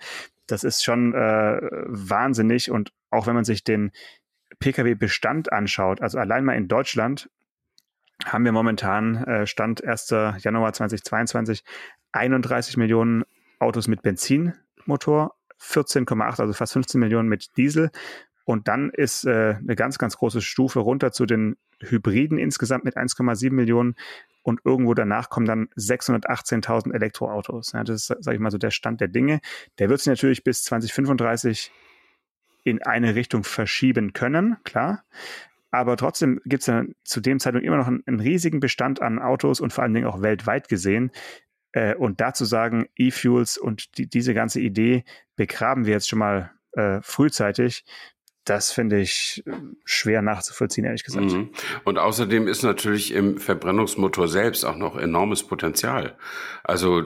Das 0.46 0.62
ist 0.62 0.84
schon 0.84 1.14
äh, 1.14 1.60
wahnsinnig. 1.86 2.70
Und 2.70 2.92
auch 3.10 3.26
wenn 3.26 3.34
man 3.34 3.44
sich 3.44 3.64
den 3.64 3.92
Pkw-Bestand 4.60 5.52
anschaut, 5.52 6.00
also 6.00 6.18
allein 6.18 6.44
mal 6.44 6.56
in 6.56 6.68
Deutschland 6.68 7.30
haben 8.24 8.44
wir 8.44 8.52
momentan 8.52 9.24
äh, 9.24 9.46
Stand 9.46 9.84
1. 9.84 10.10
Januar 10.38 10.72
2022 10.72 11.64
31 12.12 12.76
Millionen 12.76 13.24
Autos 13.58 13.88
mit 13.88 14.02
Benzinmotor, 14.02 15.34
14,8, 15.60 16.40
also 16.40 16.52
fast 16.52 16.72
15 16.72 17.00
Millionen 17.00 17.28
mit 17.28 17.56
Diesel. 17.56 17.90
Und 18.44 18.66
dann 18.66 18.90
ist 18.90 19.26
äh, 19.26 19.56
eine 19.58 19.76
ganz, 19.76 19.98
ganz 19.98 20.16
große 20.16 20.40
Stufe 20.40 20.80
runter 20.80 21.12
zu 21.12 21.26
den 21.26 21.56
Hybriden 21.80 22.38
insgesamt 22.38 22.84
mit 22.84 22.96
1,7 22.96 23.52
Millionen. 23.52 23.94
Und 24.42 24.60
irgendwo 24.64 24.94
danach 24.94 25.28
kommen 25.28 25.46
dann 25.46 25.68
618.000 25.76 26.94
Elektroautos. 26.94 27.72
Ja, 27.72 27.84
das 27.84 28.08
ist, 28.08 28.24
sage 28.24 28.36
ich 28.36 28.40
mal, 28.40 28.50
so 28.50 28.56
der 28.56 28.70
Stand 28.70 29.00
der 29.02 29.08
Dinge. 29.08 29.40
Der 29.78 29.90
wird 29.90 30.00
sich 30.00 30.06
natürlich 30.06 30.44
bis 30.44 30.64
2035 30.64 31.70
in 32.64 32.82
eine 32.82 33.14
Richtung 33.14 33.44
verschieben 33.44 34.12
können, 34.12 34.56
klar. 34.64 35.04
Aber 35.70 35.96
trotzdem 35.96 36.40
gibt 36.44 36.62
es 36.62 36.66
dann 36.66 36.94
zu 37.04 37.20
dem 37.20 37.40
Zeitpunkt 37.40 37.66
immer 37.66 37.76
noch 37.76 37.86
einen, 37.86 38.02
einen, 38.06 38.20
riesigen 38.20 38.60
Bestand 38.60 39.02
an 39.02 39.18
Autos 39.18 39.60
und 39.60 39.72
vor 39.72 39.84
allen 39.84 39.94
Dingen 39.94 40.06
auch 40.06 40.22
weltweit 40.22 40.68
gesehen. 40.68 41.10
Äh, 41.72 41.94
und 41.94 42.20
dazu 42.20 42.44
sagen, 42.44 42.86
E-Fuels 42.96 43.58
und 43.58 43.98
die, 43.98 44.08
diese 44.08 44.32
ganze 44.34 44.60
Idee 44.60 45.04
begraben 45.36 45.84
wir 45.84 45.92
jetzt 45.92 46.08
schon 46.08 46.18
mal 46.18 46.52
äh, 46.72 47.00
frühzeitig. 47.02 47.84
Das 48.44 48.72
finde 48.72 48.98
ich 48.98 49.42
äh, 49.46 49.52
schwer 49.84 50.22
nachzuvollziehen, 50.22 50.86
ehrlich 50.86 51.04
gesagt. 51.04 51.32
Mhm. 51.32 51.50
Und 51.84 51.98
außerdem 51.98 52.48
ist 52.48 52.62
natürlich 52.62 53.12
im 53.12 53.36
Verbrennungsmotor 53.36 54.26
selbst 54.26 54.64
auch 54.64 54.76
noch 54.76 54.96
enormes 54.96 55.42
Potenzial. 55.42 56.16
Also 56.64 57.02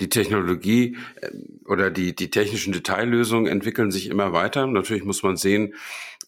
die 0.00 0.08
Technologie 0.08 0.96
äh, 1.20 1.30
oder 1.66 1.92
die, 1.92 2.16
die 2.16 2.30
technischen 2.30 2.72
Detaillösungen 2.72 3.46
entwickeln 3.46 3.92
sich 3.92 4.08
immer 4.08 4.32
weiter. 4.32 4.66
Natürlich 4.66 5.04
muss 5.04 5.22
man 5.22 5.36
sehen, 5.36 5.74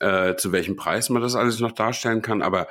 äh, 0.03 0.37
zu 0.37 0.53
welchem 0.53 0.77
Preis 0.77 1.09
man 1.11 1.23
das 1.23 1.37
alles 1.37 1.61
noch 1.61 1.73
darstellen 1.73 2.23
kann, 2.23 2.43
aber 2.43 2.69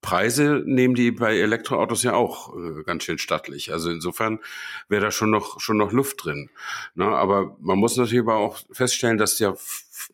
Preise 0.00 0.62
nehmen 0.66 0.96
die 0.96 1.12
bei 1.12 1.38
Elektroautos 1.38 2.02
ja 2.02 2.14
auch 2.14 2.56
äh, 2.56 2.82
ganz 2.82 3.04
schön 3.04 3.18
stattlich. 3.18 3.72
Also 3.72 3.90
insofern 3.90 4.40
wäre 4.88 5.02
da 5.02 5.10
schon 5.12 5.30
noch 5.30 5.60
schon 5.60 5.76
noch 5.76 5.92
Luft 5.92 6.24
drin. 6.24 6.50
Ne? 6.96 7.06
Aber 7.06 7.56
man 7.60 7.78
muss 7.78 7.96
natürlich 7.96 8.24
aber 8.24 8.36
auch 8.36 8.58
feststellen, 8.72 9.16
dass 9.16 9.38
ja 9.38 9.54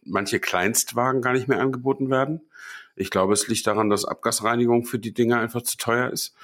manche 0.05 0.41
Kleinstwagen 0.41 1.23
gar 1.23 1.33
nicht 1.33 1.49
mehr 1.49 1.61
angeboten 1.61 2.11
werden. 2.11 2.43
Ich 2.97 3.11
glaube, 3.11 3.33
es 3.33 3.49
liegt 3.49 3.67
daran, 3.67 3.89
dass 3.89 4.05
Abgasreinigung 4.05 4.85
für 4.85 4.99
die 4.99 5.15
Dinger 5.15 5.41
einfach 5.41 5.63
zu 5.63 5.79
teuer 5.79 6.11
ist. 6.11 6.35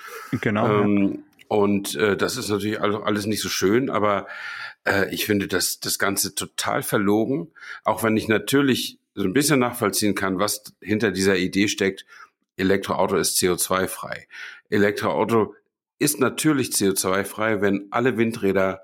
Genau. 0.40 0.82
Ähm. 0.82 1.24
Und 1.46 1.94
äh, 1.96 2.16
das 2.16 2.38
ist 2.38 2.48
natürlich 2.48 2.80
alles 2.80 3.26
nicht 3.26 3.42
so 3.42 3.50
schön, 3.50 3.90
aber 3.90 4.26
äh, 4.84 5.12
ich 5.14 5.26
finde 5.26 5.46
das, 5.46 5.78
das 5.78 5.98
Ganze 5.98 6.34
total 6.34 6.82
verlogen. 6.82 7.52
Auch 7.84 8.02
wenn 8.02 8.16
ich 8.16 8.28
natürlich 8.28 8.98
so 9.14 9.22
ein 9.24 9.32
bisschen 9.32 9.60
nachvollziehen 9.60 10.14
kann, 10.14 10.38
was 10.38 10.64
hinter 10.80 11.10
dieser 11.10 11.36
Idee 11.36 11.68
steckt, 11.68 12.04
Elektroauto 12.56 13.16
ist 13.16 13.38
CO2-frei. 13.38 14.28
Elektroauto 14.70 15.54
ist 15.98 16.20
natürlich 16.20 16.70
CO2-frei, 16.70 17.60
wenn 17.60 17.88
alle 17.90 18.16
Windräder 18.16 18.83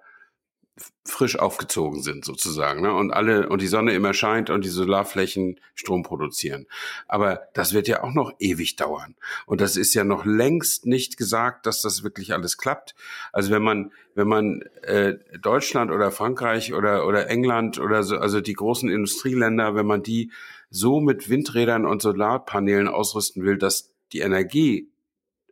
frisch 1.04 1.38
aufgezogen 1.38 2.02
sind 2.02 2.24
sozusagen 2.24 2.82
ne? 2.82 2.92
und 2.94 3.10
alle 3.10 3.48
und 3.48 3.60
die 3.62 3.66
Sonne 3.66 3.94
immer 3.94 4.14
scheint 4.14 4.50
und 4.50 4.64
die 4.64 4.70
Solarflächen 4.70 5.60
Strom 5.74 6.02
produzieren. 6.02 6.66
Aber 7.08 7.48
das 7.54 7.72
wird 7.72 7.88
ja 7.88 8.02
auch 8.02 8.12
noch 8.12 8.32
ewig 8.38 8.76
dauern 8.76 9.16
und 9.46 9.60
das 9.60 9.76
ist 9.76 9.94
ja 9.94 10.04
noch 10.04 10.24
längst 10.24 10.86
nicht 10.86 11.16
gesagt, 11.16 11.66
dass 11.66 11.82
das 11.82 12.02
wirklich 12.04 12.32
alles 12.32 12.58
klappt. 12.58 12.94
Also 13.32 13.50
wenn 13.50 13.62
man 13.62 13.92
wenn 14.14 14.28
man 14.28 14.62
äh, 14.82 15.14
Deutschland 15.40 15.90
oder 15.90 16.10
Frankreich 16.10 16.74
oder 16.74 17.06
oder 17.06 17.28
England 17.28 17.78
oder 17.78 18.02
so 18.02 18.18
also 18.18 18.40
die 18.40 18.52
großen 18.52 18.88
Industrieländer, 18.88 19.74
wenn 19.74 19.86
man 19.86 20.02
die 20.02 20.30
so 20.70 21.00
mit 21.00 21.28
Windrädern 21.28 21.84
und 21.84 22.02
Solarpanelen 22.02 22.88
ausrüsten 22.88 23.44
will, 23.44 23.58
dass 23.58 23.90
die 24.12 24.20
Energie 24.20 24.90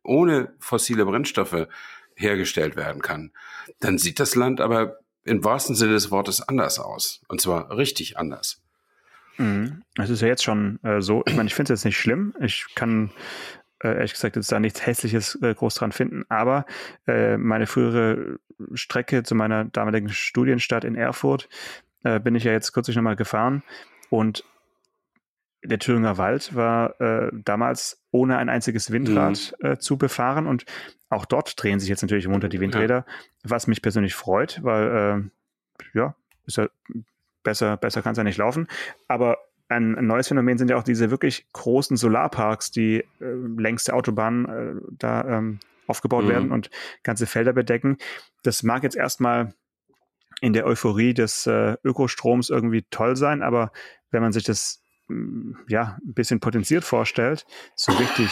ohne 0.02 0.54
fossile 0.58 1.04
Brennstoffe 1.04 1.66
hergestellt 2.14 2.76
werden 2.76 3.02
kann, 3.02 3.32
dann 3.80 3.98
sieht 3.98 4.20
das 4.20 4.34
Land 4.34 4.60
aber 4.60 4.98
im 5.28 5.44
wahrsten 5.44 5.74
Sinne 5.74 5.92
des 5.92 6.10
Wortes 6.10 6.40
anders 6.40 6.78
aus. 6.78 7.20
Und 7.28 7.40
zwar 7.40 7.76
richtig 7.76 8.18
anders. 8.18 8.60
Mhm. 9.36 9.82
Es 9.96 10.10
ist 10.10 10.20
ja 10.20 10.28
jetzt 10.28 10.42
schon 10.42 10.78
äh, 10.82 11.00
so, 11.00 11.22
ich 11.26 11.36
meine, 11.36 11.46
ich 11.46 11.54
finde 11.54 11.72
es 11.72 11.80
jetzt 11.80 11.84
nicht 11.84 11.98
schlimm. 11.98 12.34
Ich 12.40 12.66
kann 12.74 13.10
äh, 13.82 13.88
ehrlich 13.88 14.12
gesagt 14.12 14.36
jetzt 14.36 14.50
da 14.50 14.58
nichts 14.58 14.84
Hässliches 14.84 15.38
äh, 15.42 15.54
groß 15.54 15.76
dran 15.76 15.92
finden, 15.92 16.24
aber 16.28 16.66
äh, 17.06 17.36
meine 17.36 17.66
frühere 17.66 18.38
Strecke 18.74 19.22
zu 19.22 19.34
meiner 19.34 19.64
damaligen 19.64 20.08
Studienstadt 20.08 20.84
in 20.84 20.96
Erfurt 20.96 21.48
äh, 22.02 22.18
bin 22.18 22.34
ich 22.34 22.44
ja 22.44 22.52
jetzt 22.52 22.72
kürzlich 22.72 22.96
nochmal 22.96 23.16
gefahren 23.16 23.62
und 24.10 24.44
der 25.68 25.78
Thüringer 25.78 26.18
Wald 26.18 26.54
war 26.54 27.00
äh, 27.00 27.30
damals 27.32 28.02
ohne 28.10 28.38
ein 28.38 28.48
einziges 28.48 28.90
Windrad 28.90 29.54
mhm. 29.60 29.66
äh, 29.66 29.78
zu 29.78 29.96
befahren 29.96 30.46
und 30.46 30.64
auch 31.10 31.24
dort 31.24 31.62
drehen 31.62 31.80
sich 31.80 31.88
jetzt 31.88 32.02
natürlich 32.02 32.24
im 32.24 32.32
Winter 32.32 32.48
die 32.48 32.60
Windräder, 32.60 33.04
ja. 33.06 33.14
was 33.44 33.66
mich 33.66 33.82
persönlich 33.82 34.14
freut, 34.14 34.62
weil 34.62 35.30
äh, 35.94 35.98
ja, 35.98 36.14
ist 36.46 36.56
ja 36.56 36.68
besser, 37.42 37.76
besser 37.76 38.02
kann 38.02 38.12
es 38.12 38.18
ja 38.18 38.24
nicht 38.24 38.38
laufen. 38.38 38.66
Aber 39.06 39.38
ein, 39.68 39.96
ein, 39.96 40.06
neues 40.06 40.28
Phänomen 40.28 40.58
sind 40.58 40.70
ja 40.70 40.76
auch 40.76 40.82
diese 40.82 41.10
wirklich 41.10 41.46
großen 41.52 41.96
Solarparks, 41.96 42.70
die 42.70 43.04
äh, 43.20 43.24
längs 43.56 43.84
der 43.84 43.94
Autobahn 43.94 44.44
äh, 44.46 44.80
da 44.92 45.24
ähm, 45.24 45.60
aufgebaut 45.86 46.24
mhm. 46.24 46.28
werden 46.28 46.52
und 46.52 46.70
ganze 47.02 47.26
Felder 47.26 47.52
bedecken. 47.52 47.98
Das 48.42 48.62
mag 48.62 48.82
jetzt 48.82 48.96
erstmal 48.96 49.54
in 50.40 50.52
der 50.52 50.66
Euphorie 50.66 51.14
des 51.14 51.46
äh, 51.46 51.76
Ökostroms 51.84 52.50
irgendwie 52.50 52.84
toll 52.90 53.16
sein, 53.16 53.42
aber 53.42 53.72
wenn 54.10 54.22
man 54.22 54.32
sich 54.32 54.44
das 54.44 54.82
ja, 55.68 55.98
ein 56.04 56.14
bisschen 56.14 56.40
potenziert 56.40 56.84
vorstellt, 56.84 57.46
so 57.74 57.92
richtig 57.92 58.30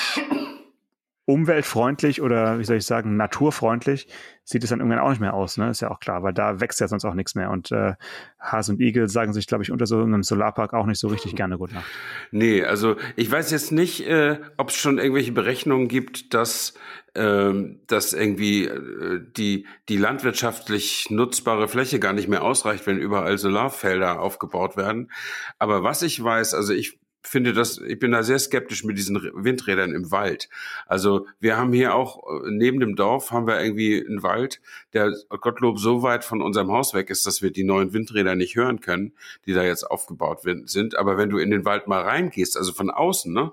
umweltfreundlich 1.27 2.23
oder 2.23 2.59
wie 2.59 2.65
soll 2.65 2.77
ich 2.77 2.87
sagen, 2.87 3.17
naturfreundlich, 3.17 4.07
sieht 4.45 4.63
es 4.63 4.71
dann 4.71 4.79
irgendwann 4.79 5.01
auch 5.01 5.11
nicht 5.11 5.21
mehr 5.21 5.35
aus, 5.35 5.59
ne? 5.59 5.69
Ist 5.69 5.81
ja 5.81 5.91
auch 5.91 5.99
klar, 5.99 6.23
weil 6.23 6.33
da 6.33 6.61
wächst 6.61 6.81
ja 6.81 6.87
sonst 6.87 7.05
auch 7.05 7.15
nichts 7.15 7.35
mehr. 7.35 7.51
Und 7.51 7.73
äh, 7.73 7.95
Hase 8.39 8.73
und 8.73 8.81
Igel 8.81 9.09
sagen 9.09 9.33
sich, 9.33 9.49
glaube 9.49 9.65
ich, 9.65 9.73
unter 9.73 9.87
so 9.87 10.01
einem 10.01 10.23
Solarpark 10.23 10.73
auch 10.73 10.87
nicht 10.87 11.01
so 11.01 11.09
richtig 11.09 11.35
gerne 11.37 11.59
gut 11.59 11.73
nach. 11.75 11.85
Nee, 12.31 12.65
also 12.65 12.97
ich 13.17 13.31
weiß 13.31 13.51
jetzt 13.51 13.73
nicht, 13.73 14.07
äh, 14.07 14.39
ob 14.57 14.71
es 14.71 14.77
schon 14.77 14.99
irgendwelche 14.99 15.33
Berechnungen 15.33 15.89
gibt, 15.89 16.33
dass 16.33 16.75
ähm, 17.17 17.81
dass 17.87 18.13
irgendwie 18.13 18.67
äh, 18.67 19.21
die, 19.37 19.67
die 19.89 19.97
landwirtschaftlich 19.97 21.09
nutzbare 21.11 21.67
Fläche 21.67 21.99
gar 21.99 22.13
nicht 22.13 22.29
mehr 22.29 22.43
ausreicht, 22.43 22.87
wenn 22.87 22.99
überall 22.99 23.39
Solarfelder 23.39 24.21
aufgebaut 24.21 24.77
werden. 24.77 25.11
Aber 25.59 25.83
was 25.83 26.03
ich 26.03 26.23
weiß, 26.23 26.55
also 26.55 26.75
ich 26.75 26.99
finde 27.29 27.53
das, 27.53 27.79
ich 27.79 27.99
bin 27.99 28.13
da 28.13 28.23
sehr 28.23 28.39
skeptisch 28.39 28.85
mit 28.85 28.99
diesen 28.99 29.17
Windrädern 29.35 29.93
im 29.93 30.11
Wald. 30.11 30.49
Also 30.87 31.27
wir 31.41 31.57
haben 31.57 31.73
hier 31.73 31.95
auch 31.95 32.23
äh, 32.25 32.51
neben 32.51 32.81
dem 32.81 32.97
Dorf 32.97 33.31
haben 33.31 33.47
wir 33.47 33.61
irgendwie 33.61 34.05
einen 34.05 34.23
Wald, 34.23 34.61
der 34.93 35.13
Gottlob 35.29 35.79
so 35.79 36.03
weit 36.03 36.25
von 36.25 36.41
unserem 36.41 36.71
Haus 36.71 36.95
weg 36.95 37.11
ist, 37.11 37.27
dass 37.27 37.43
wir 37.43 37.51
die 37.51 37.65
neuen 37.65 37.93
Windräder 37.93 38.35
nicht 38.35 38.57
hören 38.57 38.81
können, 38.81 39.13
die 39.47 39.53
da 39.53 39.65
jetzt 39.65 39.85
aufgebaut 39.85 40.41
sind. 40.65 40.97
Aber 40.97 41.19
wenn 41.19 41.31
du 41.31 41.39
in 41.39 41.51
den 41.51 41.65
Wald 41.65 41.87
mal 41.87 42.03
reingehst, 42.03 42.57
also 42.57 42.73
von 42.73 42.91
außen, 42.91 43.33
ne, 43.33 43.53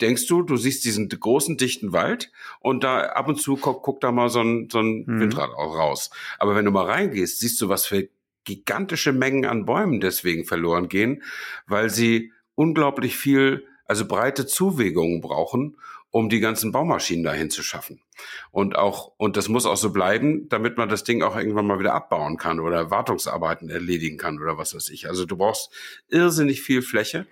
denkst 0.00 0.26
du, 0.26 0.42
du 0.42 0.56
siehst 0.56 0.84
diesen 0.84 1.08
großen, 1.08 1.56
dichten 1.56 1.92
Wald 1.92 2.32
und 2.60 2.84
da 2.84 3.00
ab 3.00 3.28
und 3.28 3.40
zu 3.40 3.56
guckt 3.56 3.82
guck 3.82 4.00
da 4.00 4.12
mal 4.12 4.28
so 4.28 4.40
ein, 4.40 4.68
so 4.70 4.80
ein 4.80 5.04
mhm. 5.06 5.20
Windrad 5.20 5.50
auch 5.50 5.76
raus. 5.76 6.10
Aber 6.38 6.56
wenn 6.56 6.64
du 6.64 6.70
mal 6.70 6.86
reingehst, 6.86 7.40
siehst 7.40 7.60
du, 7.60 7.68
was 7.68 7.86
für 7.86 8.08
gigantische 8.44 9.12
Mengen 9.12 9.44
an 9.44 9.66
Bäumen 9.66 10.00
deswegen 10.00 10.44
verloren 10.44 10.88
gehen, 10.88 11.22
weil 11.66 11.90
sie 11.90 12.32
unglaublich 12.60 13.16
viel, 13.16 13.66
also 13.86 14.06
breite 14.06 14.46
Zuwegungen 14.46 15.22
brauchen, 15.22 15.78
um 16.10 16.28
die 16.28 16.40
ganzen 16.40 16.72
Baumaschinen 16.72 17.24
dahin 17.24 17.48
zu 17.48 17.62
schaffen. 17.62 18.02
Und 18.50 18.76
auch, 18.76 19.12
und 19.16 19.38
das 19.38 19.48
muss 19.48 19.64
auch 19.64 19.78
so 19.78 19.92
bleiben, 19.92 20.46
damit 20.50 20.76
man 20.76 20.90
das 20.90 21.02
Ding 21.02 21.22
auch 21.22 21.36
irgendwann 21.36 21.66
mal 21.66 21.78
wieder 21.78 21.94
abbauen 21.94 22.36
kann 22.36 22.60
oder 22.60 22.90
Wartungsarbeiten 22.90 23.70
erledigen 23.70 24.18
kann 24.18 24.38
oder 24.38 24.58
was 24.58 24.74
weiß 24.74 24.90
ich. 24.90 25.08
Also 25.08 25.24
du 25.24 25.38
brauchst 25.38 25.72
irrsinnig 26.08 26.60
viel 26.60 26.82
Fläche 26.82 27.26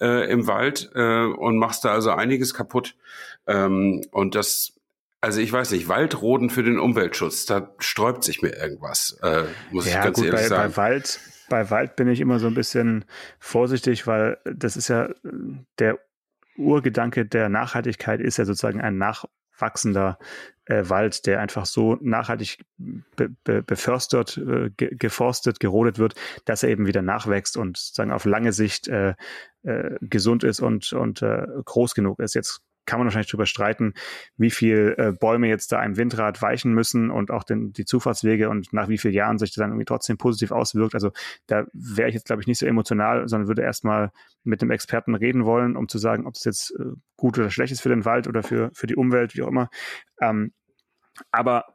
äh, 0.00 0.30
im 0.30 0.46
Wald 0.46 0.90
äh, 0.94 1.24
und 1.24 1.58
machst 1.58 1.84
da 1.84 1.92
also 1.92 2.12
einiges 2.12 2.54
kaputt. 2.54 2.96
Ähm, 3.46 4.00
und 4.12 4.34
das 4.34 4.70
also 5.20 5.40
ich 5.40 5.52
weiß 5.52 5.70
nicht, 5.70 5.88
Waldroden 5.88 6.50
für 6.50 6.62
den 6.62 6.78
Umweltschutz, 6.78 7.46
da 7.46 7.74
sträubt 7.78 8.24
sich 8.24 8.42
mir 8.42 8.50
irgendwas, 8.50 9.18
äh, 9.22 9.44
muss 9.70 9.86
ja, 9.86 9.98
ich 9.98 10.04
ganz 10.04 10.16
gut, 10.16 10.26
ehrlich 10.26 10.40
bei, 10.42 10.48
sagen. 10.48 10.72
Bei 10.72 10.76
Wald, 10.76 11.18
bei 11.48 11.70
Wald 11.70 11.96
bin 11.96 12.08
ich 12.08 12.20
immer 12.20 12.38
so 12.38 12.46
ein 12.46 12.54
bisschen 12.54 13.04
vorsichtig, 13.38 14.06
weil 14.06 14.38
das 14.44 14.76
ist 14.76 14.88
ja 14.88 15.08
der 15.78 15.98
Urgedanke 16.56 17.26
der 17.26 17.48
Nachhaltigkeit 17.48 18.20
ist 18.20 18.36
ja 18.36 18.44
sozusagen 18.44 18.80
ein 18.80 18.96
nachwachsender 18.96 20.18
äh, 20.66 20.88
Wald, 20.88 21.26
der 21.26 21.40
einfach 21.40 21.66
so 21.66 21.98
nachhaltig 22.00 22.64
be 22.78 23.30
be 23.44 23.62
befördert, 23.62 24.38
äh, 24.38 24.70
ge 24.70 24.94
geforstet, 24.96 25.60
gerodet 25.60 25.98
wird, 25.98 26.14
dass 26.44 26.62
er 26.62 26.70
eben 26.70 26.86
wieder 26.86 27.02
nachwächst 27.02 27.56
und 27.56 27.76
sozusagen 27.76 28.12
auf 28.12 28.24
lange 28.24 28.52
Sicht 28.52 28.88
äh, 28.88 29.14
äh, 29.62 29.96
gesund 30.00 30.44
ist 30.44 30.60
und, 30.60 30.92
und 30.92 31.22
äh, 31.22 31.46
groß 31.64 31.94
genug 31.94 32.20
ist. 32.20 32.34
Jetzt 32.34 32.62
kann 32.86 32.98
man 32.98 33.06
wahrscheinlich 33.06 33.30
darüber 33.30 33.46
streiten, 33.46 33.94
wie 34.36 34.50
viel 34.50 34.94
äh, 34.98 35.12
Bäume 35.12 35.48
jetzt 35.48 35.72
da 35.72 35.78
einem 35.78 35.96
Windrad 35.96 36.40
weichen 36.42 36.72
müssen 36.72 37.10
und 37.10 37.30
auch 37.30 37.44
den, 37.44 37.72
die 37.72 37.84
Zufahrtswege 37.84 38.48
und 38.48 38.72
nach 38.72 38.88
wie 38.88 38.98
vielen 38.98 39.14
Jahren 39.14 39.38
sich 39.38 39.50
das 39.50 39.56
dann 39.56 39.70
irgendwie 39.70 39.86
trotzdem 39.86 40.18
positiv 40.18 40.52
auswirkt. 40.52 40.94
Also 40.94 41.10
da 41.46 41.64
wäre 41.72 42.08
ich 42.08 42.14
jetzt, 42.14 42.26
glaube 42.26 42.42
ich, 42.42 42.46
nicht 42.46 42.58
so 42.58 42.66
emotional, 42.66 43.28
sondern 43.28 43.48
würde 43.48 43.62
erstmal 43.62 44.10
mit 44.42 44.62
dem 44.62 44.70
Experten 44.70 45.14
reden 45.14 45.44
wollen, 45.44 45.76
um 45.76 45.88
zu 45.88 45.98
sagen, 45.98 46.26
ob 46.26 46.34
es 46.34 46.44
jetzt 46.44 46.74
äh, 46.78 46.92
gut 47.16 47.38
oder 47.38 47.50
schlecht 47.50 47.72
ist 47.72 47.80
für 47.80 47.88
den 47.88 48.04
Wald 48.04 48.28
oder 48.28 48.42
für, 48.42 48.70
für 48.74 48.86
die 48.86 48.96
Umwelt, 48.96 49.34
wie 49.36 49.42
auch 49.42 49.48
immer. 49.48 49.70
Ähm, 50.20 50.52
aber 51.30 51.73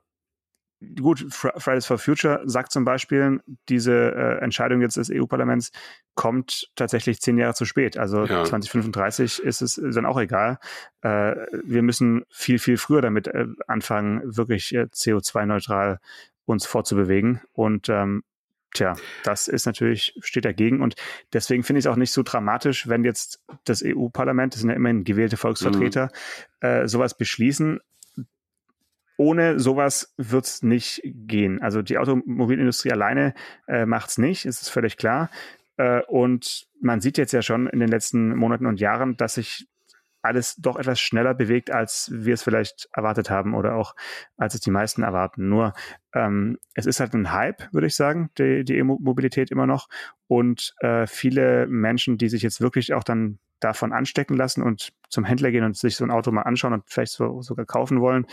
gut, 1.02 1.26
Fridays 1.30 1.86
for 1.86 1.98
Future 1.98 2.42
sagt 2.46 2.72
zum 2.72 2.86
Beispiel, 2.86 3.42
diese 3.68 3.94
äh, 3.94 4.44
Entscheidung 4.44 4.82
jetzt 4.82 4.98
des 4.98 5.12
EU-Parlaments 5.12 5.72
kommt 6.16 6.70
tatsächlich 6.76 7.20
zehn 7.20 7.38
Jahre 7.38 7.54
zu 7.54 7.66
spät. 7.66 7.98
Also 7.98 8.26
ja. 8.26 8.44
2035 8.44 9.40
ist 9.40 9.62
es 9.62 9.76
dann 9.76 10.06
auch 10.06 10.20
egal. 10.20 10.58
Äh, 11.02 11.36
wir 11.64 11.82
müssen 11.82 12.24
viel, 12.30 12.60
viel 12.60 12.78
früher 12.78 13.02
damit 13.02 13.28
äh, 13.28 13.46
anfangen, 13.68 14.22
wirklich 14.24 14.74
äh, 14.74 14.84
CO2-neutral 14.84 16.00
uns 16.46 16.66
fortzubewegen. 16.66 17.42
Und 17.54 17.90
ähm, 17.90 18.24
Tja, 18.72 18.96
das 19.24 19.48
ist 19.48 19.66
natürlich, 19.66 20.14
steht 20.22 20.46
dagegen 20.46 20.82
und 20.84 20.94
deswegen 21.34 21.64
finde 21.64 21.80
ich 21.80 21.86
es 21.86 21.92
auch 21.92 21.96
nicht 21.96 22.12
so 22.12 22.22
dramatisch, 22.22 22.88
wenn 22.88 23.04
jetzt 23.04 23.42
das 23.64 23.84
EU-Parlament, 23.84 24.54
das 24.54 24.62
sind 24.62 24.70
ja 24.70 24.76
immerhin 24.76 25.04
gewählte 25.04 25.38
Volksvertreter, 25.38 26.12
mhm. 26.62 26.68
äh, 26.68 26.88
sowas 26.88 27.18
beschließen 27.18 27.80
ohne 29.20 29.60
sowas 29.60 30.14
wird 30.16 30.46
es 30.46 30.64
nicht 30.64 31.02
gehen. 31.04 31.62
Also 31.62 31.82
die 31.82 31.98
Automobilindustrie 31.98 32.94
alleine 32.94 33.34
äh, 33.68 33.86
macht 33.86 34.12
es 34.12 34.18
nicht, 34.18 34.46
ist 34.46 34.62
es 34.62 34.70
völlig 34.70 34.96
klar. 34.96 35.30
Äh, 35.76 36.02
und 36.04 36.68
man 36.80 37.02
sieht 37.02 37.18
jetzt 37.18 37.34
ja 37.34 37.42
schon 37.42 37.68
in 37.68 37.82
den 37.82 37.90
letzten 37.90 38.34
Monaten 38.34 38.66
und 38.66 38.80
Jahren, 38.80 39.18
dass 39.18 39.34
sich 39.34 39.68
alles 40.22 40.56
doch 40.56 40.78
etwas 40.78 41.02
schneller 41.02 41.34
bewegt, 41.34 41.70
als 41.70 42.10
wir 42.14 42.34
es 42.34 42.44
vielleicht 42.44 42.88
erwartet 42.94 43.30
haben 43.30 43.56
oder 43.56 43.76
auch 43.76 43.94
als 44.38 44.54
es 44.54 44.62
die 44.62 44.72
meisten 44.72 45.04
erwarten. 45.04 45.50
Nur 45.50 45.74
ähm, 46.14 46.58
es 46.74 46.86
ist 46.86 47.02
halt 47.02 47.14
ein 47.14 47.34
Hype, 47.34 47.74
würde 47.74 47.88
ich 47.88 47.96
sagen, 47.96 48.30
die, 48.38 48.64
die 48.64 48.78
E-Mobilität 48.78 49.52
immer 49.52 49.68
noch. 49.68 49.90
Und 50.28 50.76
äh, 50.80 51.08
viele 51.08 51.68
Menschen, 51.68 52.18
die 52.18 52.30
sich 52.30 52.42
jetzt 52.42 52.62
wirklich 52.62 52.94
auch 52.94 53.04
dann 53.04 53.40
davon 53.60 53.92
anstecken 53.92 54.38
lassen 54.38 54.64
und 54.64 54.94
zum 55.10 55.26
Händler 55.26 55.52
gehen 55.52 55.66
und 55.66 55.76
sich 55.76 55.98
so 55.98 56.06
ein 56.06 56.12
Auto 56.12 56.32
mal 56.32 56.44
anschauen 56.44 56.72
und 56.72 56.84
vielleicht 56.88 57.12
so, 57.12 57.42
sogar 57.42 57.66
kaufen 57.66 58.00
wollen, 58.00 58.26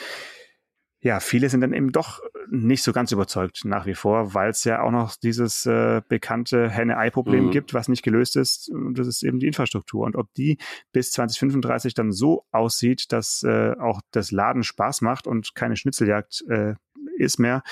ja, 1.00 1.20
viele 1.20 1.48
sind 1.48 1.60
dann 1.60 1.72
eben 1.72 1.92
doch 1.92 2.20
nicht 2.50 2.82
so 2.82 2.92
ganz 2.92 3.12
überzeugt 3.12 3.64
nach 3.64 3.86
wie 3.86 3.94
vor, 3.94 4.34
weil 4.34 4.50
es 4.50 4.64
ja 4.64 4.82
auch 4.82 4.90
noch 4.90 5.16
dieses 5.16 5.66
äh, 5.66 6.00
bekannte 6.08 6.70
Henne-Ei-Problem 6.70 7.46
mhm. 7.46 7.50
gibt, 7.50 7.74
was 7.74 7.88
nicht 7.88 8.02
gelöst 8.02 8.36
ist. 8.36 8.70
Und 8.70 8.98
das 8.98 9.06
ist 9.06 9.22
eben 9.22 9.38
die 9.38 9.46
Infrastruktur. 9.46 10.04
Und 10.04 10.16
ob 10.16 10.32
die 10.34 10.58
bis 10.92 11.10
2035 11.12 11.94
dann 11.94 12.12
so 12.12 12.44
aussieht, 12.50 13.12
dass 13.12 13.42
äh, 13.42 13.74
auch 13.78 14.00
das 14.10 14.30
Laden 14.30 14.62
Spaß 14.62 15.00
macht 15.02 15.26
und 15.26 15.54
keine 15.54 15.76
Schnitzeljagd 15.76 16.44
äh, 16.48 16.74
ist 17.16 17.38
mehr, 17.38 17.62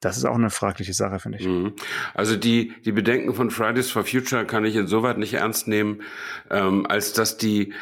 das 0.00 0.18
ist 0.18 0.24
auch 0.24 0.34
eine 0.34 0.50
fragliche 0.50 0.92
Sache, 0.92 1.18
finde 1.18 1.38
ich. 1.38 1.46
Mhm. 1.46 1.72
Also 2.14 2.36
die, 2.36 2.74
die 2.84 2.92
Bedenken 2.92 3.34
von 3.34 3.50
Fridays 3.50 3.90
for 3.90 4.04
Future 4.04 4.44
kann 4.44 4.64
ich 4.64 4.76
insoweit 4.76 5.18
nicht 5.18 5.34
ernst 5.34 5.68
nehmen, 5.68 6.02
ähm, 6.50 6.86
als 6.86 7.12
dass 7.12 7.38
die, 7.38 7.72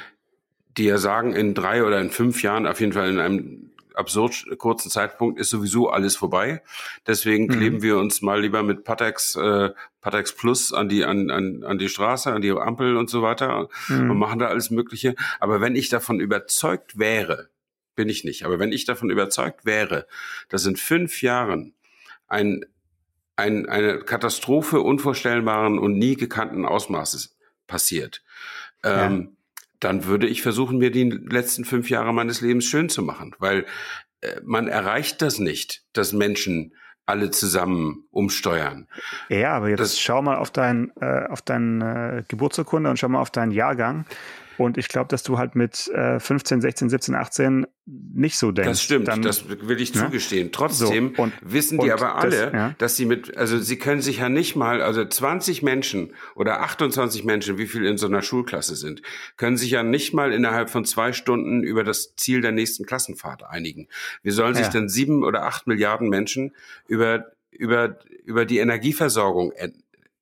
die 0.77 0.85
ja 0.85 0.99
sagen, 0.99 1.35
in 1.35 1.55
drei 1.55 1.85
oder 1.85 2.01
in 2.01 2.11
fünf 2.11 2.43
Jahren, 2.43 2.67
auf 2.67 2.81
jeden 2.81 2.93
Fall 2.93 3.11
in 3.11 3.19
einem 3.19 3.71
absurd 3.95 4.47
kurzen 4.59 4.91
Zeitpunkt 4.91 5.39
ist 5.39 5.51
sowieso 5.51 5.89
alles 5.89 6.17
vorbei. 6.17 6.63
Deswegen 7.07 7.47
mhm. 7.47 7.51
kleben 7.51 7.83
wir 7.83 7.99
uns 7.99 8.23
mal 8.23 8.41
lieber 8.41 8.63
mit 8.63 8.85
Patex, 8.85 9.37
äh, 9.37 9.71
Patex 10.01 10.35
Plus 10.35 10.73
an 10.73 10.89
die, 10.89 11.05
an, 11.05 11.31
an, 11.31 11.65
an 11.65 11.79
die 11.79 11.89
Straße, 11.89 12.33
an 12.33 12.43
die 12.43 12.51
Ampel 12.51 12.97
und 12.97 13.11
so 13.11 13.23
weiter 13.23 13.69
mhm. 13.89 14.11
und 14.11 14.19
machen 14.19 14.39
da 14.39 14.47
alles 14.47 14.71
Mögliche. 14.71 15.15
Aber 15.41 15.61
wenn 15.61 15.77
ich 15.77 15.89
davon 15.89 16.21
überzeugt 16.21 16.99
wäre, 16.99 17.49
bin 17.95 18.09
ich 18.09 18.25
nicht, 18.25 18.45
aber 18.45 18.59
wenn 18.59 18.73
ich 18.73 18.85
davon 18.85 19.11
überzeugt 19.11 19.65
wäre, 19.65 20.07
dass 20.49 20.67
in 20.67 20.77
fünf 20.77 21.23
Jahren 21.23 21.75
ein, 22.27 22.65
ein, 23.37 23.69
eine 23.69 24.01
Katastrophe 24.01 24.81
unvorstellbaren 24.81 25.79
und 25.79 25.97
nie 25.97 26.17
gekannten 26.17 26.65
Ausmaßes 26.67 27.37
passiert, 27.67 28.23
ja. 28.85 29.07
ähm, 29.07 29.34
dann 29.85 30.05
würde 30.07 30.27
ich 30.27 30.43
versuchen, 30.43 30.79
mir 30.79 30.91
die 30.91 31.11
letzten 31.11 31.65
fünf 31.65 31.91
Jahre 31.91 32.13
meines 32.13 32.41
Lebens 32.41 32.65
schön 32.65 32.89
zu 32.89 33.03
machen, 33.03 33.35
weil 33.39 33.67
äh, 34.21 34.41
man 34.43 34.69
erreicht 34.69 35.23
das 35.23 35.39
nicht, 35.39 35.83
dass 35.93 36.13
Menschen 36.13 36.75
alle 37.07 37.31
zusammen 37.31 38.07
umsteuern. 38.11 38.89
Ja, 39.29 39.53
aber 39.53 39.69
jetzt 39.69 39.81
das, 39.81 40.01
schau 40.01 40.23
mal 40.23 40.37
auf 40.37 40.51
dein, 40.51 40.91
äh, 41.01 41.27
auf 41.29 41.43
deine 41.43 42.19
äh, 42.19 42.23
Geburtsurkunde 42.27 42.89
und 42.89 42.99
schau 42.99 43.09
mal 43.09 43.21
auf 43.21 43.31
deinen 43.31 43.53
Jahrgang. 43.53 44.07
Und 44.59 44.79
ich 44.79 44.89
glaube, 44.89 45.09
dass 45.09 45.23
du 45.23 45.39
halt 45.39 45.55
mit 45.55 45.89
äh, 45.89 46.21
15, 46.21 46.61
16, 46.61 46.91
17, 46.91 47.15
18 47.15 47.67
nicht 47.87 48.39
so 48.39 48.51
denkst. 48.51 48.71
Das 48.71 48.83
stimmt, 48.83 49.09
dann, 49.09 49.21
das 49.21 49.49
will 49.49 49.81
ich 49.81 49.95
ne? 49.95 50.03
zugestehen. 50.03 50.53
Trotzdem 50.53 51.13
so, 51.15 51.23
und, 51.23 51.33
wissen 51.43 51.79
die 51.79 51.93
aber 51.93 52.17
alle, 52.17 52.31
das, 52.31 52.53
ja. 52.53 52.75
dass 52.79 52.97
sie 52.97 53.05
mit, 53.05 53.37
also 53.37 53.59
sie 53.59 53.79
können 53.79 54.01
sich 54.01 54.19
ja 54.19 54.29
nicht 54.29 54.57
mal, 54.57 54.81
also 54.81 55.05
20 55.05 55.63
Menschen 55.63 56.15
oder 56.35 56.63
28 56.63 57.25
Menschen, 57.25 57.59
wie 57.59 57.67
viel 57.67 57.85
in 57.85 57.99
so 57.99 58.07
einer 58.07 58.23
Schulklasse 58.23 58.75
sind, 58.77 59.03
können 59.37 59.59
sich 59.59 59.71
ja 59.71 59.83
nicht 59.83 60.15
mal 60.15 60.33
innerhalb 60.33 60.71
von 60.71 60.85
zwei 60.87 61.13
Stunden 61.13 61.63
über 61.63 61.85
das 61.85 62.17
Ziel 62.17 62.41
der 62.41 62.53
nächsten 62.53 62.87
Klassenfahrt 62.87 63.45
einigen. 63.45 63.89
Wie 64.23 64.31
sollen 64.31 64.55
sich 64.55 64.67
ja. 64.67 64.73
denn 64.73 64.89
sieben 64.89 65.23
oder 65.23 65.45
acht 65.45 65.67
Milliarden 65.67 66.09
Menschen 66.09 66.55
über 66.87 67.27
über 67.51 67.99
über 68.25 68.47
die 68.47 68.59
Energieversorgung 68.59 69.53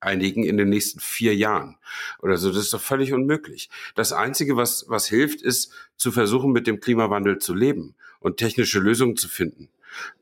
einigen 0.03 0.45
in 0.45 0.57
den 0.57 0.69
nächsten 0.69 1.01
vier 1.01 1.35
Jahren 1.35 1.79
oder 2.19 2.37
so. 2.37 2.49
Das 2.51 2.59
ist 2.59 2.73
doch 2.73 2.81
völlig 2.81 3.13
unmöglich. 3.13 3.71
Das 3.95 4.13
Einzige, 4.13 4.57
was, 4.57 4.87
was 4.89 5.07
hilft, 5.07 5.43
ist 5.43 5.73
zu 5.97 6.13
versuchen, 6.13 6.53
mit 6.53 6.67
dem 6.67 6.81
Klimawandel 6.81 7.39
zu 7.39 7.55
leben 7.55 7.95
und 8.21 8.37
technische 8.37 8.81
Lösungen 8.81 9.17
zu 9.17 9.29
finden. 9.29 9.69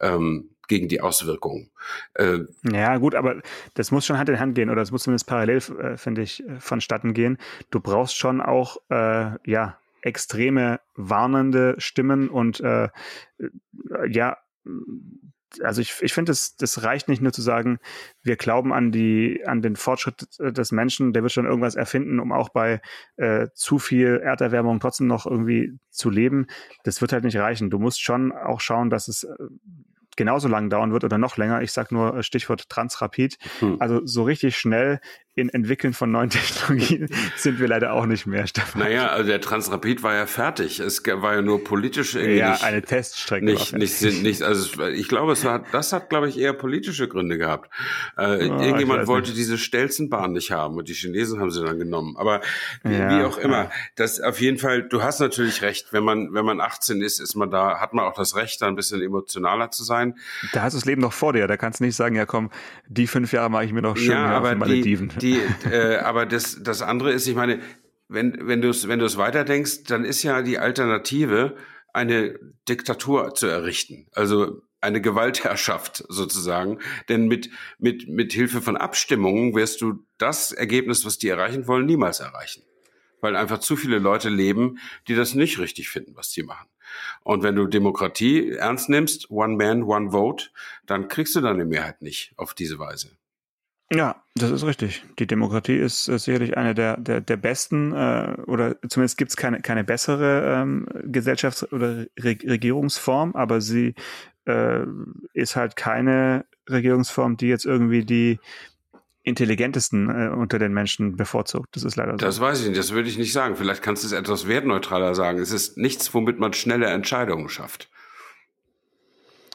Ähm, 0.01 0.51
gegen 0.71 0.87
die 0.87 1.01
Auswirkungen. 1.01 1.69
Äh, 2.15 2.39
ja, 2.63 2.97
gut, 2.99 3.17
aber 3.17 3.43
das 3.75 3.91
muss 3.91 4.07
schon 4.07 4.19
Hand 4.19 4.29
in 4.29 4.39
Hand 4.39 4.55
gehen 4.55 4.71
oder 4.71 4.81
das 4.81 4.93
muss 4.93 5.03
zumindest 5.03 5.27
parallel, 5.27 5.57
äh, 5.57 5.97
finde 5.97 6.23
ich, 6.23 6.47
äh, 6.47 6.61
vonstatten 6.61 7.13
gehen. 7.13 7.39
Du 7.73 7.81
brauchst 7.81 8.17
schon 8.17 8.41
auch, 8.41 8.77
äh, 8.89 9.33
ja, 9.51 9.79
extreme 10.01 10.81
warnende 10.95 11.75
Stimmen 11.79 12.29
und 12.29 12.61
äh, 12.61 12.85
äh 12.85 12.91
ja, 14.09 14.37
also 15.63 15.81
ich, 15.81 15.95
ich 16.01 16.13
finde, 16.13 16.31
das, 16.31 16.57
das 16.57 16.83
reicht 16.83 17.09
nicht 17.09 17.23
nur 17.23 17.33
zu 17.33 17.43
sagen, 17.43 17.79
wir 18.23 18.37
glauben 18.37 18.73
an 18.73 18.93
die, 18.93 19.43
an 19.47 19.63
den 19.63 19.77
Fortschritt 19.77 20.29
des 20.39 20.73
Menschen, 20.73 21.13
der 21.13 21.23
wird 21.23 21.33
schon 21.33 21.47
irgendwas 21.47 21.75
erfinden, 21.75 22.21
um 22.21 22.33
auch 22.33 22.51
bei 22.51 22.81
äh, 23.17 23.49
zu 23.55 23.79
viel 23.79 24.21
Erderwärmung 24.23 24.81
trotzdem 24.81 25.07
noch 25.07 25.27
irgendwie 25.27 25.79
zu 25.91 26.11
leben. 26.11 26.47
Das 26.85 27.01
wird 27.01 27.13
halt 27.13 27.25
nicht 27.25 27.37
reichen. 27.37 27.71
Du 27.71 27.79
musst 27.79 28.03
schon 28.03 28.33
auch 28.33 28.61
schauen, 28.61 28.91
dass 28.91 29.09
es 29.09 29.25
äh, 29.25 29.35
genauso 30.17 30.49
lang 30.49 30.71
dauern 30.71 30.93
wird 30.93 31.05
oder 31.05 31.19
noch 31.19 31.37
länger. 31.37 31.63
Ich 31.63 31.73
sage 31.73 31.95
nur 31.95 32.23
Stichwort 32.23 32.69
Transrapid. 32.69 33.39
Hm. 33.61 33.77
Also 33.81 34.05
so 34.05 34.23
richtig 34.25 34.57
schnell 34.57 35.01
in 35.37 35.49
Entwickeln 35.49 35.95
von 35.95 36.11
neuen 36.11 36.31
Technologien 36.31 37.09
sind 37.37 37.61
wir 37.61 37.69
leider 37.69 37.93
auch 37.93 38.07
nicht 38.07 38.27
mehr, 38.27 38.47
Stefan. 38.47 38.83
Naja, 38.83 39.09
also 39.09 39.29
der 39.29 39.41
Transrapid 39.41 40.03
war 40.03 40.15
ja 40.15 40.27
fertig. 40.27 40.81
Es 40.81 41.03
war 41.07 41.35
ja 41.35 41.43
nur 41.43 41.65
politisch 41.65 42.15
irgendwie 42.15 42.39
ja, 42.39 42.51
nicht, 42.51 42.65
eine 42.65 42.83
Teststrecke. 42.83 43.45
Nicht, 43.45 43.73
nicht, 43.73 44.03
nicht, 44.03 44.23
nicht, 44.23 44.43
also 44.43 44.83
ich 44.89 45.09
glaube, 45.09 45.33
es 45.33 45.45
war, 45.45 45.65
das 45.73 45.93
hat, 45.93 46.11
glaube 46.11 46.29
ich, 46.29 46.39
eher 46.39 46.53
politische 46.53 47.09
Gründe 47.09 47.39
gehabt. 47.39 47.71
Äh, 48.17 48.49
oh, 48.49 48.61
irgendjemand 48.61 49.07
wollte 49.07 49.31
nicht. 49.31 49.39
diese 49.39 49.57
Stelzenbahn 49.57 50.33
nicht 50.33 50.51
haben 50.51 50.77
und 50.77 50.89
die 50.89 50.95
Chinesen 50.95 51.41
haben 51.41 51.51
sie 51.51 51.65
dann 51.65 51.79
genommen. 51.79 52.17
Aber 52.17 52.41
wie, 52.83 52.95
ja, 52.95 53.11
wie 53.19 53.25
auch 53.25 53.39
immer, 53.39 53.65
ja. 53.65 53.71
das 53.97 54.21
auf 54.21 54.41
jeden 54.41 54.59
Fall, 54.59 54.83
du 54.83 55.03
hast 55.03 55.21
natürlich 55.21 55.63
recht, 55.63 55.93
wenn 55.93 56.05
man, 56.05 56.35
wenn 56.35 56.45
man 56.45 56.61
18 56.61 57.01
ist, 57.03 57.21
ist 57.21 57.37
man 57.37 57.51
da, 57.51 57.81
hat 57.81 57.95
man 57.95 58.05
auch 58.05 58.15
das 58.15 58.35
Recht, 58.37 58.61
da 58.63 58.67
ein 58.67 58.77
bisschen 58.77 59.01
emotionaler 59.01 59.71
zu 59.71 59.85
sein. 59.85 60.17
Da 60.53 60.63
hast 60.63 60.75
du 60.75 60.79
das 60.79 60.87
Leben 60.87 61.01
noch 61.01 61.13
vor 61.13 61.33
dir, 61.33 61.47
da 61.47 61.57
kannst 61.57 61.81
du 61.81 61.85
nicht 61.85 61.97
sagen, 61.97 62.17
ja 62.17 62.27
komm, 62.27 62.51
die 62.89 63.07
fünf 63.07 63.33
Jahre 63.33 63.49
mache 63.49 63.65
ich 63.65 63.73
mir 63.73 63.83
noch 63.83 63.97
schön 63.97 64.11
ja, 64.11 64.39
auf 64.39 64.49
den 64.49 64.61
Die, 64.65 65.09
die 65.21 65.30
die, 65.33 65.69
äh, 65.71 65.97
aber 65.97 66.27
das, 66.27 66.63
das 66.63 66.83
andere 66.83 67.13
ist, 67.13 67.27
ich 67.27 67.35
meine, 67.35 67.61
wenn, 68.09 68.47
wenn 68.47 68.61
du 68.61 68.69
es 68.71 68.89
wenn 68.89 68.99
du 68.99 69.05
es 69.05 69.17
weiterdenkst, 69.17 69.85
dann 69.85 70.05
ist 70.05 70.23
ja 70.23 70.43
die 70.43 70.59
Alternative, 70.59 71.57
eine 71.93 72.39
Diktatur 72.69 73.35
zu 73.35 73.47
errichten. 73.47 74.07
Also 74.13 74.63
eine 74.81 75.01
Gewaltherrschaft 75.01 76.05
sozusagen. 76.09 76.79
Denn 77.09 77.29
mit, 77.29 77.51
mit, 77.79 78.09
mit 78.09 78.33
Hilfe 78.33 78.61
von 78.61 78.77
Abstimmungen 78.77 79.55
wirst 79.55 79.81
du 79.81 80.05
das 80.19 80.53
Ergebnis, 80.53 81.05
was 81.05 81.19
die 81.19 81.29
erreichen 81.29 81.67
wollen, 81.67 81.87
niemals 81.87 82.21
erreichen. 82.21 82.63
Weil 83.21 83.37
einfach 83.37 83.59
zu 83.59 83.77
viele 83.77 83.99
Leute 83.99 84.31
leben, 84.31 84.79
die 85.07 85.15
das 85.15 85.35
nicht 85.35 85.59
richtig 85.59 85.91
finden, 85.91 86.17
was 86.17 86.31
die 86.31 86.43
machen. 86.43 86.69
Und 87.23 87.43
wenn 87.43 87.55
du 87.55 87.67
Demokratie 87.67 88.53
ernst 88.53 88.89
nimmst, 88.89 89.31
one 89.31 89.57
man, 89.57 89.83
one 89.83 90.11
vote, 90.11 90.49
dann 90.87 91.09
kriegst 91.09 91.37
du 91.37 91.41
deine 91.41 91.67
Mehrheit 91.67 92.03
nicht 92.03 92.33
auf 92.37 92.55
diese 92.55 92.79
Weise. 92.79 93.17
Ja, 93.93 94.23
das 94.37 94.51
ist 94.51 94.65
richtig. 94.65 95.03
Die 95.19 95.27
Demokratie 95.27 95.77
ist 95.77 96.09
äh, 96.09 96.19
sicherlich 96.19 96.57
eine 96.57 96.75
der, 96.75 96.97
der, 96.97 97.21
der 97.21 97.37
besten, 97.37 97.93
äh, 97.93 98.37
oder 98.47 98.77
zumindest 98.89 99.19
gibt 99.19 99.31
es 99.31 99.37
keine, 99.37 99.61
keine 99.61 99.83
bessere 99.83 100.61
ähm, 100.63 100.87
Gesellschafts- 101.07 101.71
oder 101.73 102.07
Re 102.19 102.39
Regierungsform, 102.45 103.35
aber 103.35 103.61
sie 103.61 103.95
äh, 104.47 104.85
ist 105.35 105.57
halt 105.57 105.75
keine 105.75 106.45
Regierungsform, 106.69 107.37
die 107.37 107.49
jetzt 107.49 107.67
irgendwie 107.67 108.05
die 108.05 108.39
intelligentesten 109.23 110.09
äh, 110.09 110.29
unter 110.29 110.61
den 110.61 110.73
Menschen 110.73 111.17
bevorzugt. 111.17 111.75
Das 111.75 111.83
ist 111.83 111.97
leider 111.97 112.13
so. 112.13 112.19
Das 112.19 112.41
weiß 112.41 112.61
ich 112.63 112.69
nicht, 112.69 112.79
das 112.79 112.93
würde 112.93 113.09
ich 113.09 113.19
nicht 113.19 113.33
sagen. 113.33 113.57
Vielleicht 113.57 113.83
kannst 113.83 114.05
du 114.05 114.07
es 114.07 114.13
etwas 114.13 114.47
wertneutraler 114.47 115.17
sagen. 115.17 115.39
Es 115.39 115.51
ist 115.51 115.77
nichts, 115.77 116.15
womit 116.15 116.39
man 116.39 116.53
schnelle 116.53 116.87
Entscheidungen 116.87 117.49
schafft. 117.49 117.91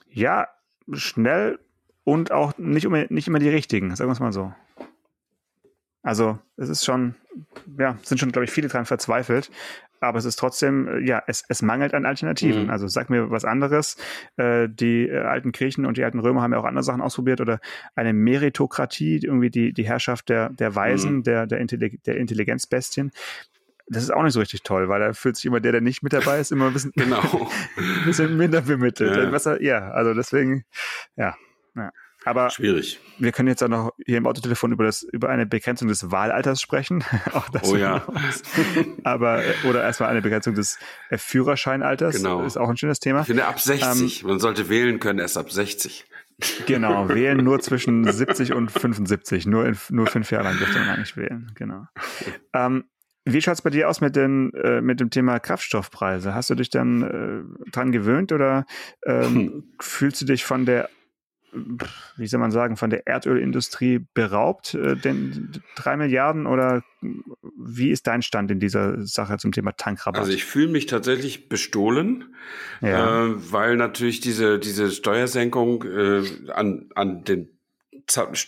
Ja, 0.09 0.47
schnell 0.93 1.59
und 2.05 2.31
auch 2.31 2.57
nicht, 2.57 2.85
immer, 2.85 3.05
nicht 3.09 3.27
immer 3.27 3.39
die 3.39 3.49
richtigen, 3.49 3.93
sagen 3.95 4.09
wir 4.09 4.13
es 4.13 4.19
mal 4.21 4.31
so. 4.31 4.53
Also 6.01 6.37
es 6.55 6.69
ist 6.69 6.85
schon, 6.85 7.15
ja, 7.79 7.97
sind 8.03 8.19
schon, 8.19 8.31
glaube 8.31 8.45
ich, 8.45 8.51
viele 8.51 8.67
dran 8.67 8.85
verzweifelt, 8.85 9.49
aber 9.99 10.19
es 10.19 10.25
ist 10.25 10.35
trotzdem, 10.35 10.87
äh, 10.87 10.99
ja, 10.99 11.23
es, 11.25 11.43
es 11.49 11.63
mangelt 11.63 11.95
an 11.95 12.05
Alternativen. 12.05 12.65
Mhm. 12.65 12.69
Also 12.69 12.87
sag 12.87 13.09
mir 13.09 13.31
was 13.31 13.43
anderes. 13.43 13.97
Äh, 14.37 14.69
die 14.69 15.07
äh, 15.07 15.17
alten 15.17 15.51
Griechen 15.51 15.85
und 15.85 15.97
die 15.97 16.03
alten 16.03 16.19
Römer 16.19 16.43
haben 16.43 16.53
ja 16.53 16.59
auch 16.59 16.65
andere 16.65 16.83
Sachen 16.83 17.01
ausprobiert 17.01 17.41
oder 17.41 17.59
eine 17.95 18.13
Meritokratie, 18.13 19.19
irgendwie 19.23 19.49
die, 19.49 19.73
die 19.73 19.85
Herrschaft 19.85 20.29
der, 20.29 20.49
der 20.49 20.75
Weisen, 20.75 21.17
mhm. 21.17 21.23
der, 21.23 21.47
der, 21.47 21.59
Intellig 21.59 22.03
der 22.03 22.17
Intelligenzbestien 22.17 23.11
das 23.87 24.01
ist 24.01 24.11
auch 24.11 24.23
nicht 24.23 24.33
so 24.33 24.39
richtig 24.39 24.63
toll, 24.63 24.89
weil 24.89 24.99
da 24.99 25.13
fühlt 25.13 25.35
sich 25.35 25.45
immer 25.45 25.59
der, 25.59 25.71
der 25.71 25.81
nicht 25.81 26.01
mit 26.01 26.11
dabei 26.11 26.39
ist, 26.39 26.51
immer 26.51 26.67
ein 26.67 26.73
bisschen, 26.73 26.91
genau. 26.95 27.21
ein 27.77 28.05
bisschen 28.05 28.35
minder 28.35 28.61
bemittelt. 28.61 29.31
Ja. 29.31 29.57
Ja, 29.59 29.91
also 29.91 30.13
deswegen, 30.13 30.65
ja, 31.15 31.35
ja. 31.75 31.91
Aber 32.25 32.49
schwierig. 32.49 32.99
Wir 33.19 33.31
können 33.31 33.47
jetzt 33.47 33.61
auch 33.63 33.67
noch 33.67 33.91
hier 34.03 34.17
im 34.17 34.25
Autotelefon 34.25 34.71
über 34.71 34.83
das 34.83 35.03
über 35.03 35.29
eine 35.29 35.45
Begrenzung 35.45 35.87
des 35.87 36.11
Wahlalters 36.11 36.59
sprechen. 36.59 37.03
auch 37.33 37.49
das 37.49 37.69
oh 37.69 37.75
ja. 37.75 38.05
Aber 39.03 39.43
oder 39.67 39.83
erstmal 39.83 40.09
eine 40.09 40.21
Begrenzung 40.21 40.55
des 40.55 40.79
äh, 41.09 41.17
Führerscheinalters. 41.19 42.15
Genau. 42.15 42.43
Ist 42.43 42.57
auch 42.57 42.69
ein 42.69 42.77
schönes 42.77 42.99
Thema. 42.99 43.21
Ich 43.21 43.27
finde 43.27 43.45
ab 43.45 43.59
60. 43.59 44.23
Ähm, 44.23 44.29
Man 44.29 44.39
sollte 44.39 44.69
wählen 44.69 44.99
können 44.99 45.19
erst 45.19 45.37
ab 45.37 45.51
60. 45.51 46.05
Genau, 46.65 47.07
wählen 47.09 47.43
nur 47.43 47.59
zwischen 47.59 48.11
70 48.11 48.53
und 48.53 48.71
75. 48.71 49.45
Nur, 49.45 49.65
in, 49.67 49.77
nur 49.89 50.07
fünf 50.07 50.31
Jahre 50.31 50.45
lang 50.45 50.57
dürfte 50.57 50.79
man 50.79 50.89
eigentlich 50.89 51.15
wählen. 51.15 51.51
Genau. 51.55 51.85
Ähm, 52.53 52.85
wie 53.23 53.41
schaut 53.41 53.55
es 53.55 53.61
bei 53.61 53.69
dir 53.69 53.89
aus 53.89 54.01
mit, 54.01 54.15
den, 54.15 54.53
äh, 54.53 54.81
mit 54.81 54.99
dem 54.99 55.09
Thema 55.09 55.39
Kraftstoffpreise? 55.39 56.35
Hast 56.35 56.49
du 56.49 56.55
dich 56.55 56.69
dann 56.69 57.01
äh, 57.01 57.71
dran 57.71 57.91
gewöhnt 57.91 58.31
oder 58.31 58.65
ähm, 59.05 59.35
hm. 59.35 59.63
fühlst 59.79 60.21
du 60.21 60.25
dich 60.25 60.43
von 60.43 60.65
der 60.65 60.89
wie 62.17 62.27
soll 62.27 62.39
man 62.39 62.51
sagen, 62.51 62.77
von 62.77 62.89
der 62.89 63.07
Erdölindustrie 63.07 64.05
beraubt, 64.13 64.73
äh, 64.73 64.95
denn 64.95 65.51
drei 65.75 65.97
Milliarden 65.97 66.47
oder 66.47 66.83
wie 67.57 67.91
ist 67.91 68.07
dein 68.07 68.21
Stand 68.21 68.51
in 68.51 68.59
dieser 68.59 69.05
Sache 69.05 69.37
zum 69.37 69.51
Thema 69.51 69.71
Tankrabatt? 69.73 70.21
Also 70.21 70.33
ich 70.33 70.45
fühle 70.45 70.69
mich 70.69 70.85
tatsächlich 70.85 71.49
bestohlen, 71.49 72.35
ja. 72.81 73.25
äh, 73.25 73.51
weil 73.51 73.77
natürlich 73.77 74.19
diese, 74.19 74.59
diese 74.59 74.91
Steuersenkung 74.91 75.83
äh, 75.83 76.23
an, 76.51 76.89
an 76.95 77.23
den 77.23 77.54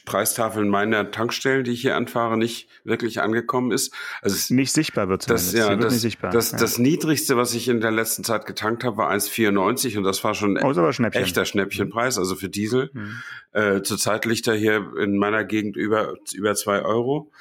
Preistafeln 0.05 0.69
meiner 0.69 1.11
Tankstellen, 1.11 1.63
die 1.63 1.71
ich 1.71 1.81
hier 1.81 1.95
anfahre, 1.95 2.37
nicht 2.37 2.67
wirklich 2.83 3.21
angekommen 3.21 3.71
ist. 3.71 3.93
Also 4.21 4.53
nicht 4.53 4.71
sichtbar 4.71 5.09
wird 5.09 5.29
das, 5.29 5.53
ja, 5.53 5.75
das, 5.75 6.01
sichtbar. 6.01 6.31
Das, 6.31 6.51
ja. 6.51 6.57
das 6.57 6.77
niedrigste, 6.77 7.37
was 7.37 7.53
ich 7.53 7.67
in 7.67 7.81
der 7.81 7.91
letzten 7.91 8.23
Zeit 8.23 8.45
getankt 8.45 8.83
habe, 8.83 8.97
war 8.97 9.11
1,94 9.11 9.97
und 9.97 10.03
das 10.03 10.23
war 10.23 10.35
schon 10.35 10.57
oh, 10.57 10.69
aber 10.69 10.93
Schnäppchen. 10.93 11.23
echter 11.23 11.45
Schnäppchenpreis, 11.45 12.17
also 12.17 12.35
für 12.35 12.49
Diesel. 12.49 12.91
Mhm. 12.93 13.21
Äh, 13.51 13.81
zurzeit 13.81 14.25
liegt 14.25 14.47
er 14.47 14.55
hier 14.55 14.93
in 14.99 15.17
meiner 15.17 15.43
Gegend 15.43 15.75
über 15.75 16.15
über 16.33 16.55
zwei 16.55 16.81
Euro. 16.83 17.31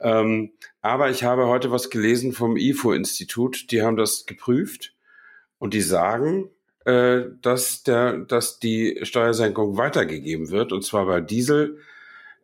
Ähm, 0.00 0.52
aber 0.80 1.10
ich 1.10 1.22
habe 1.24 1.46
heute 1.46 1.70
was 1.70 1.90
gelesen 1.90 2.32
vom 2.32 2.56
IFO-Institut, 2.56 3.70
die 3.70 3.82
haben 3.82 3.96
das 3.96 4.26
geprüft 4.26 4.94
und 5.58 5.74
die 5.74 5.80
sagen, 5.80 6.50
äh, 6.84 7.22
dass, 7.40 7.82
der, 7.82 8.18
dass 8.18 8.58
die 8.58 9.00
Steuersenkung 9.02 9.76
weitergegeben 9.76 10.50
wird, 10.50 10.72
und 10.72 10.84
zwar 10.84 11.06
bei 11.06 11.20
Diesel 11.20 11.78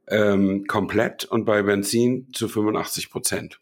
ähm, 0.09 0.67
komplett 0.67 1.25
und 1.25 1.45
bei 1.45 1.63
Benzin 1.63 2.29
zu 2.33 2.49
85 2.49 3.11
Prozent. 3.11 3.61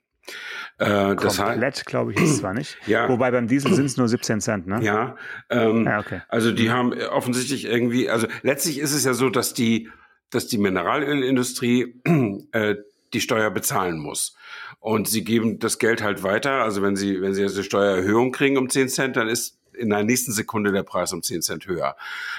Äh, 0.79 1.15
Komplett, 1.17 1.87
glaube 1.87 2.13
ich, 2.13 2.19
ist 2.19 2.31
es 2.31 2.39
zwar 2.39 2.53
nicht. 2.53 2.77
Ja. 2.87 3.09
Wobei 3.09 3.31
beim 3.31 3.47
Diesel 3.47 3.73
sind 3.73 3.87
es 3.87 3.97
nur 3.97 4.09
17 4.09 4.41
Cent, 4.41 4.67
ne? 4.67 4.81
Ja. 4.83 5.17
Ähm, 5.49 5.85
ja 5.85 6.01
okay. 6.01 6.21
Also 6.29 6.53
die 6.53 6.71
haben 6.71 6.93
offensichtlich 6.93 7.65
irgendwie, 7.65 8.11
also 8.11 8.27
letztlich 8.43 8.79
ist 8.79 8.93
es 8.93 9.05
ja 9.05 9.15
so, 9.15 9.31
dass 9.31 9.55
die, 9.55 9.89
dass 10.31 10.47
die 10.47 10.59
Mineralölindustrie 10.59 11.95
äh, 12.53 12.77
die 13.15 13.21
Steuer 13.21 13.51
bezahlen 13.51 13.99
muss. 13.99 14.37
Und 14.81 15.09
sie 15.09 15.25
geben 15.25 15.59
das 15.59 15.79
Geld 15.79 16.03
halt 16.03 16.23
weiter. 16.23 16.63
Also 16.63 16.83
wenn 16.83 16.97
sie, 16.97 17.23
wenn 17.23 17.33
sie 17.33 17.43
jetzt 17.43 17.55
eine 17.55 17.65
Steuererhöhung 17.65 18.33
kriegen 18.33 18.59
um 18.59 18.69
10 18.69 18.89
Cent, 18.89 19.17
dann 19.17 19.29
ist 19.29 19.59
in 19.77 19.91
der 19.91 20.03
nächsten 20.05 20.33
Sekunde 20.33 20.73
der 20.73 20.83
Preis 20.83 21.13
um 21.13 21.23
10 21.23 21.43
Cent 21.43 21.67
höher. 21.67 21.97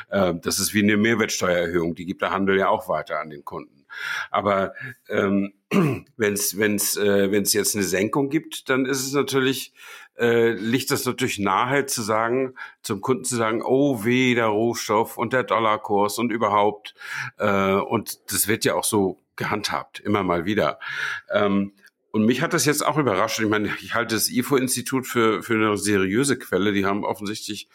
Äh, 0.09 0.33
das 0.41 0.59
ist 0.59 0.73
wie 0.73 0.83
eine 0.83 0.97
Mehrwertsteuererhöhung. 0.97 1.95
Die 1.95 2.05
gibt 2.05 2.21
der 2.21 2.31
Handel 2.31 2.57
ja 2.57 2.69
auch 2.69 2.89
weiter 2.89 3.19
an 3.19 3.29
den 3.29 3.45
Kunden. 3.45 3.85
Aber 4.31 4.73
ähm, 5.09 5.53
wenn 6.17 6.33
es 6.33 6.57
wenn's, 6.57 6.97
äh, 6.97 7.31
wenn's 7.31 7.53
jetzt 7.53 7.75
eine 7.75 7.83
Senkung 7.83 8.29
gibt, 8.29 8.69
dann 8.69 8.85
ist 8.85 9.05
es 9.05 9.13
natürlich, 9.13 9.73
äh, 10.17 10.51
liegt 10.51 10.91
das 10.91 11.05
natürlich 11.05 11.39
nahe 11.39 11.85
zu 11.85 12.01
sagen, 12.01 12.55
zum 12.81 13.01
Kunden 13.01 13.23
zu 13.23 13.35
sagen, 13.35 13.61
oh 13.63 14.03
weh, 14.03 14.35
der 14.35 14.47
Rohstoff 14.47 15.17
und 15.17 15.33
der 15.33 15.43
Dollarkurs 15.43 16.19
und 16.19 16.31
überhaupt. 16.31 16.95
Äh, 17.37 17.73
und 17.73 18.31
das 18.31 18.47
wird 18.47 18.65
ja 18.65 18.75
auch 18.75 18.83
so 18.83 19.19
gehandhabt, 19.35 19.99
immer 19.99 20.23
mal 20.23 20.45
wieder. 20.45 20.79
Ähm, 21.31 21.73
und 22.17 22.25
mich 22.25 22.41
hat 22.41 22.53
das 22.53 22.65
jetzt 22.65 22.83
auch 22.83 22.97
überrascht. 22.97 23.39
Ich 23.39 23.47
meine, 23.47 23.69
ich 23.79 23.93
halte 23.93 24.15
das 24.15 24.31
IFO-Institut 24.31 25.05
für, 25.05 25.43
für 25.43 25.53
eine 25.53 25.77
seriöse 25.77 26.39
Quelle. 26.39 26.73
Die 26.73 26.83
haben 26.83 27.05
offensichtlich 27.05 27.69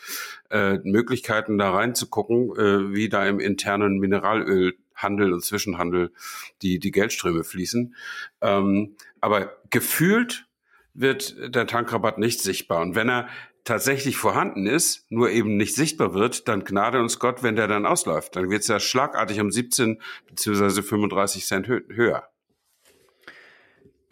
äh, 0.51 0.79
Möglichkeiten, 0.83 1.59
da 1.59 1.71
reinzugucken, 1.71 2.51
äh, 2.57 2.93
wie 2.93 3.09
da 3.09 3.25
im 3.25 3.39
internen 3.39 3.99
Mineralölhandel 3.99 5.33
und 5.33 5.45
Zwischenhandel 5.45 6.11
die, 6.61 6.81
die 6.81 6.91
Geldströme 6.91 7.45
fließen. 7.45 7.95
Ähm, 8.41 8.97
aber 9.21 9.57
gefühlt 9.71 10.47
wird 10.93 11.55
der 11.55 11.69
Tankrabatt 11.69 12.19
nicht 12.19 12.41
sichtbar. 12.41 12.83
Und 12.83 12.97
wenn 12.97 13.09
er 13.09 13.29
tatsächlich 13.63 14.17
vorhanden 14.17 14.67
ist, 14.67 15.07
nur 15.09 15.31
eben 15.31 15.57
nicht 15.57 15.77
sichtbar 15.77 16.15
wird, 16.15 16.49
dann 16.49 16.65
gnade 16.65 16.99
uns 16.99 17.21
Gott, 17.21 17.45
wenn 17.45 17.55
der 17.55 17.69
dann 17.69 17.87
ausläuft. 17.87 18.35
Dann 18.35 18.51
wird 18.51 18.63
es 18.63 18.67
ja 18.67 18.81
schlagartig 18.81 19.41
um 19.41 19.53
17 19.53 20.03
beziehungsweise 20.27 20.83
35 20.83 21.47
Cent 21.47 21.69
höher. 21.69 22.32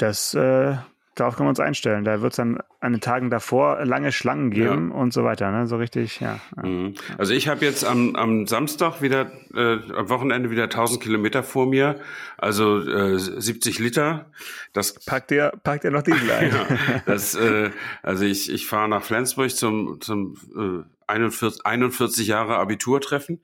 Das, 0.00 0.32
äh, 0.32 0.76
darauf 1.14 1.36
können 1.36 1.46
wir 1.46 1.50
uns 1.50 1.60
einstellen. 1.60 2.04
Da 2.04 2.22
wird 2.22 2.32
es 2.32 2.36
dann 2.36 2.58
an 2.80 2.92
den 2.92 3.02
Tagen 3.02 3.28
davor 3.28 3.84
lange 3.84 4.12
Schlangen 4.12 4.50
geben 4.50 4.88
ja. 4.90 4.96
und 4.96 5.12
so 5.12 5.24
weiter. 5.24 5.50
Ne? 5.50 5.66
So 5.66 5.76
richtig, 5.76 6.20
ja. 6.20 6.40
Mhm. 6.56 6.94
Also 7.18 7.34
ich 7.34 7.48
habe 7.48 7.64
jetzt 7.66 7.84
am, 7.84 8.16
am 8.16 8.46
Samstag 8.46 9.02
wieder, 9.02 9.30
äh, 9.54 9.78
am 9.94 10.08
Wochenende 10.08 10.50
wieder 10.50 10.64
1000 10.64 11.02
Kilometer 11.02 11.42
vor 11.42 11.66
mir, 11.66 12.00
also 12.38 12.80
äh, 12.80 13.18
70 13.18 13.78
Liter. 13.78 14.30
Das 14.72 14.94
packt 15.04 15.30
ihr, 15.32 15.52
packt 15.62 15.84
ihr 15.84 15.90
noch 15.90 16.02
Diesel 16.02 16.30
ein. 16.38 16.50
ja, 16.50 16.66
das, 17.04 17.34
äh, 17.34 17.70
also 18.02 18.24
ich, 18.24 18.50
ich 18.50 18.66
fahre 18.66 18.88
nach 18.88 19.02
Flensburg 19.02 19.50
zum, 19.50 20.00
zum 20.00 20.36
äh, 20.56 21.10
41, 21.10 21.66
41 21.66 22.26
Jahre 22.26 22.56
Abiturtreffen. 22.56 23.40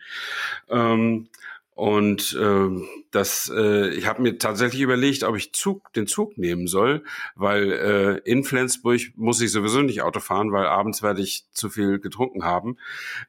Ähm, 0.71 1.29
und 1.77 2.35
ähm, 2.41 2.89
das, 3.11 3.53
äh, 3.55 3.91
ich 3.91 4.07
habe 4.07 4.23
mir 4.23 4.39
tatsächlich 4.39 4.81
überlegt, 4.81 5.25
ob 5.25 5.37
ich 5.37 5.53
Zug, 5.53 5.93
den 5.93 6.07
Zug 6.07 6.39
nehmen 6.39 6.69
soll, 6.69 7.05
weil 7.35 7.71
äh, 7.71 8.31
in 8.31 8.45
Flensburg 8.45 9.03
muss 9.15 9.43
ich 9.43 9.53
sowieso 9.53 9.83
nicht 9.83 10.01
Auto 10.01 10.21
fahren, 10.21 10.53
weil 10.53 10.65
abends 10.65 11.03
werde 11.03 11.21
ich 11.21 11.45
zu 11.53 11.69
viel 11.69 11.99
getrunken 11.99 12.45
haben. 12.45 12.79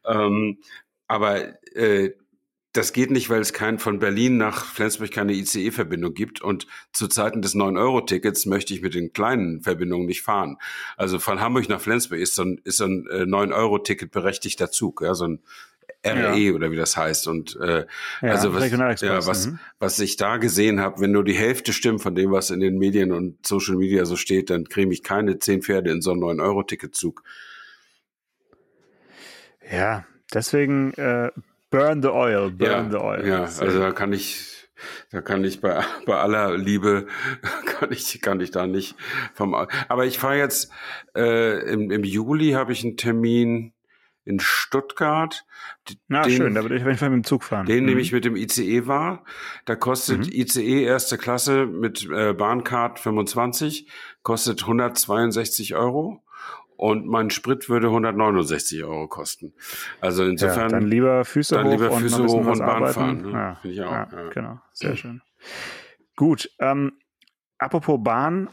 Ähm, 0.06 0.60
aber 1.10 1.62
äh, 1.76 2.12
das 2.72 2.94
geht 2.94 3.12
nicht, 3.12 3.30
weil 3.30 3.42
es 3.42 3.52
kein 3.52 3.80
von 3.80 4.00
Berlin 4.00 4.38
nach 4.38 4.64
Flensburg 4.64 5.12
keine 5.12 5.34
ICE-Verbindung 5.34 6.14
gibt. 6.14 6.42
Und 6.42 6.68
zu 6.94 7.10
Zeiten 7.10 7.42
des 7.42 7.54
9-Euro-Tickets 7.54 8.46
möchte 8.46 8.74
ich 8.74 8.82
mit 8.82 8.94
den 8.94 9.12
kleinen 9.12 9.62
Verbindungen 9.62 10.06
nicht 10.06 10.22
fahren. 10.22 10.56
Also 10.96 11.20
von 11.20 11.42
Hamburg 11.42 11.68
nach 11.68 11.82
Flensburg 11.82 12.20
ist 12.20 12.36
so 12.36 12.44
ein, 12.44 12.62
ist 12.64 12.78
so 12.78 12.86
ein 12.86 13.08
äh, 13.08 13.24
9-Euro-Ticket 13.24 14.12
berechtigter 14.12 14.72
Zug, 14.72 15.02
ja, 15.02 15.16
so 15.16 15.26
ein 15.26 15.40
RE 16.08 16.38
ja. 16.38 16.54
oder 16.54 16.72
wie 16.72 16.76
das 16.76 16.98
heißt. 16.98 17.28
Und 17.28 17.58
äh, 17.62 17.86
ja, 18.22 18.30
also 18.30 18.54
was, 18.54 19.02
ja, 19.02 19.26
was, 19.26 19.48
mhm. 19.48 19.60
was 19.80 20.00
ich 20.00 20.18
da 20.18 20.38
gesehen 20.38 20.80
habe, 20.80 21.02
wenn 21.02 21.12
nur 21.12 21.24
die 21.24 21.34
Hälfte 21.34 21.74
stimmt 21.74 22.02
von 22.02 22.16
dem, 22.16 22.32
was 22.32 22.50
in 22.50 22.60
den 22.60 22.78
Medien 22.78 23.12
und 23.12 23.46
Social 23.46 23.76
Media 23.76 24.06
so 24.06 24.16
steht, 24.16 24.50
dann 24.50 24.66
kriege 24.66 24.92
ich 24.92 25.04
keine 25.04 25.40
zehn 25.40 25.62
Pferde 25.62 25.92
in 25.92 26.02
so 26.02 26.12
einen 26.12 26.22
9-Euro-Ticketzug. 26.22 27.24
Ja, 29.72 30.06
deswegen 30.34 30.94
äh, 30.94 31.32
burn 31.70 32.02
the 32.02 32.10
oil, 32.10 32.50
burn 32.52 32.92
the 32.92 32.98
oil. 32.98 33.28
Ja, 33.28 33.44
also 33.44 33.80
da 33.80 33.92
kann 33.92 34.14
ich 34.14 34.58
da 35.12 35.22
kann 35.22 35.44
ich 35.44 35.62
bei, 35.62 35.84
bei 36.06 36.16
aller 36.16 36.58
Liebe, 36.58 37.08
kann 37.66 37.92
ich, 37.92 38.22
kann 38.22 38.40
ich 38.40 38.52
da 38.52 38.68
nicht 38.68 38.96
vom, 39.34 39.56
aber 39.56 40.06
ich 40.06 40.20
fahre 40.20 40.38
jetzt, 40.38 40.72
äh, 41.16 41.72
im, 41.72 41.92
im 41.92 42.04
Juli 42.04 42.52
habe 42.52 42.74
ich 42.74 42.84
einen 42.84 42.98
Termin 42.98 43.74
in 44.28 44.40
Stuttgart. 44.40 45.46
Na 46.08 46.24
den, 46.24 46.36
schön, 46.36 46.54
da 46.54 46.62
würde 46.62 46.76
ich 46.76 46.82
auf 46.82 46.88
jeden 46.88 47.00
Fall 47.00 47.10
mit 47.10 47.24
dem 47.24 47.28
Zug 47.28 47.44
fahren. 47.44 47.66
Den 47.66 47.82
mhm. 47.82 47.86
nehme 47.90 48.02
ich 48.02 48.12
mit 48.12 48.26
dem 48.26 48.36
ICE 48.36 48.86
war. 48.88 49.24
Da 49.66 49.76
kostet 49.76 50.28
mhm. 50.28 50.32
ICE 50.34 50.84
erste 50.84 51.18
Klasse 51.18 51.66
mit 51.66 52.08
äh, 52.12 52.34
Bahncard 52.34 53.00
25, 53.00 53.90
kostet 54.24 54.64
162 54.64 55.76
Euro. 55.76 56.24
Und 56.76 57.08
mein 57.08 57.32
Sprit 57.32 57.70
würde 57.70 57.88
169 57.88 58.84
Euro 58.84 59.08
kosten. 59.08 59.54
Also 60.00 60.26
insofern. 60.26 60.70
Ja, 60.70 60.80
dann 60.80 60.88
lieber 60.88 61.26
Füße 61.26 61.56
dann 61.56 61.66
hoch 61.66 61.72
lieber 61.72 61.92
und, 61.92 62.02
Füße 62.02 62.24
hoch 62.24 62.46
und 62.46 62.60
Bahn 62.60 62.62
arbeiten. 62.62 62.94
fahren. 62.94 63.22
Ne? 63.24 63.32
Ja, 63.32 63.56
Finde 63.56 63.74
ich 63.74 63.82
auch. 63.82 63.92
Ja, 63.92 64.08
ja. 64.12 64.30
Genau, 64.30 64.60
sehr 64.74 64.96
schön. 64.96 65.22
Gut, 66.16 66.52
ähm, 66.60 66.94
apropos 67.58 67.98
Bahn, 68.04 68.50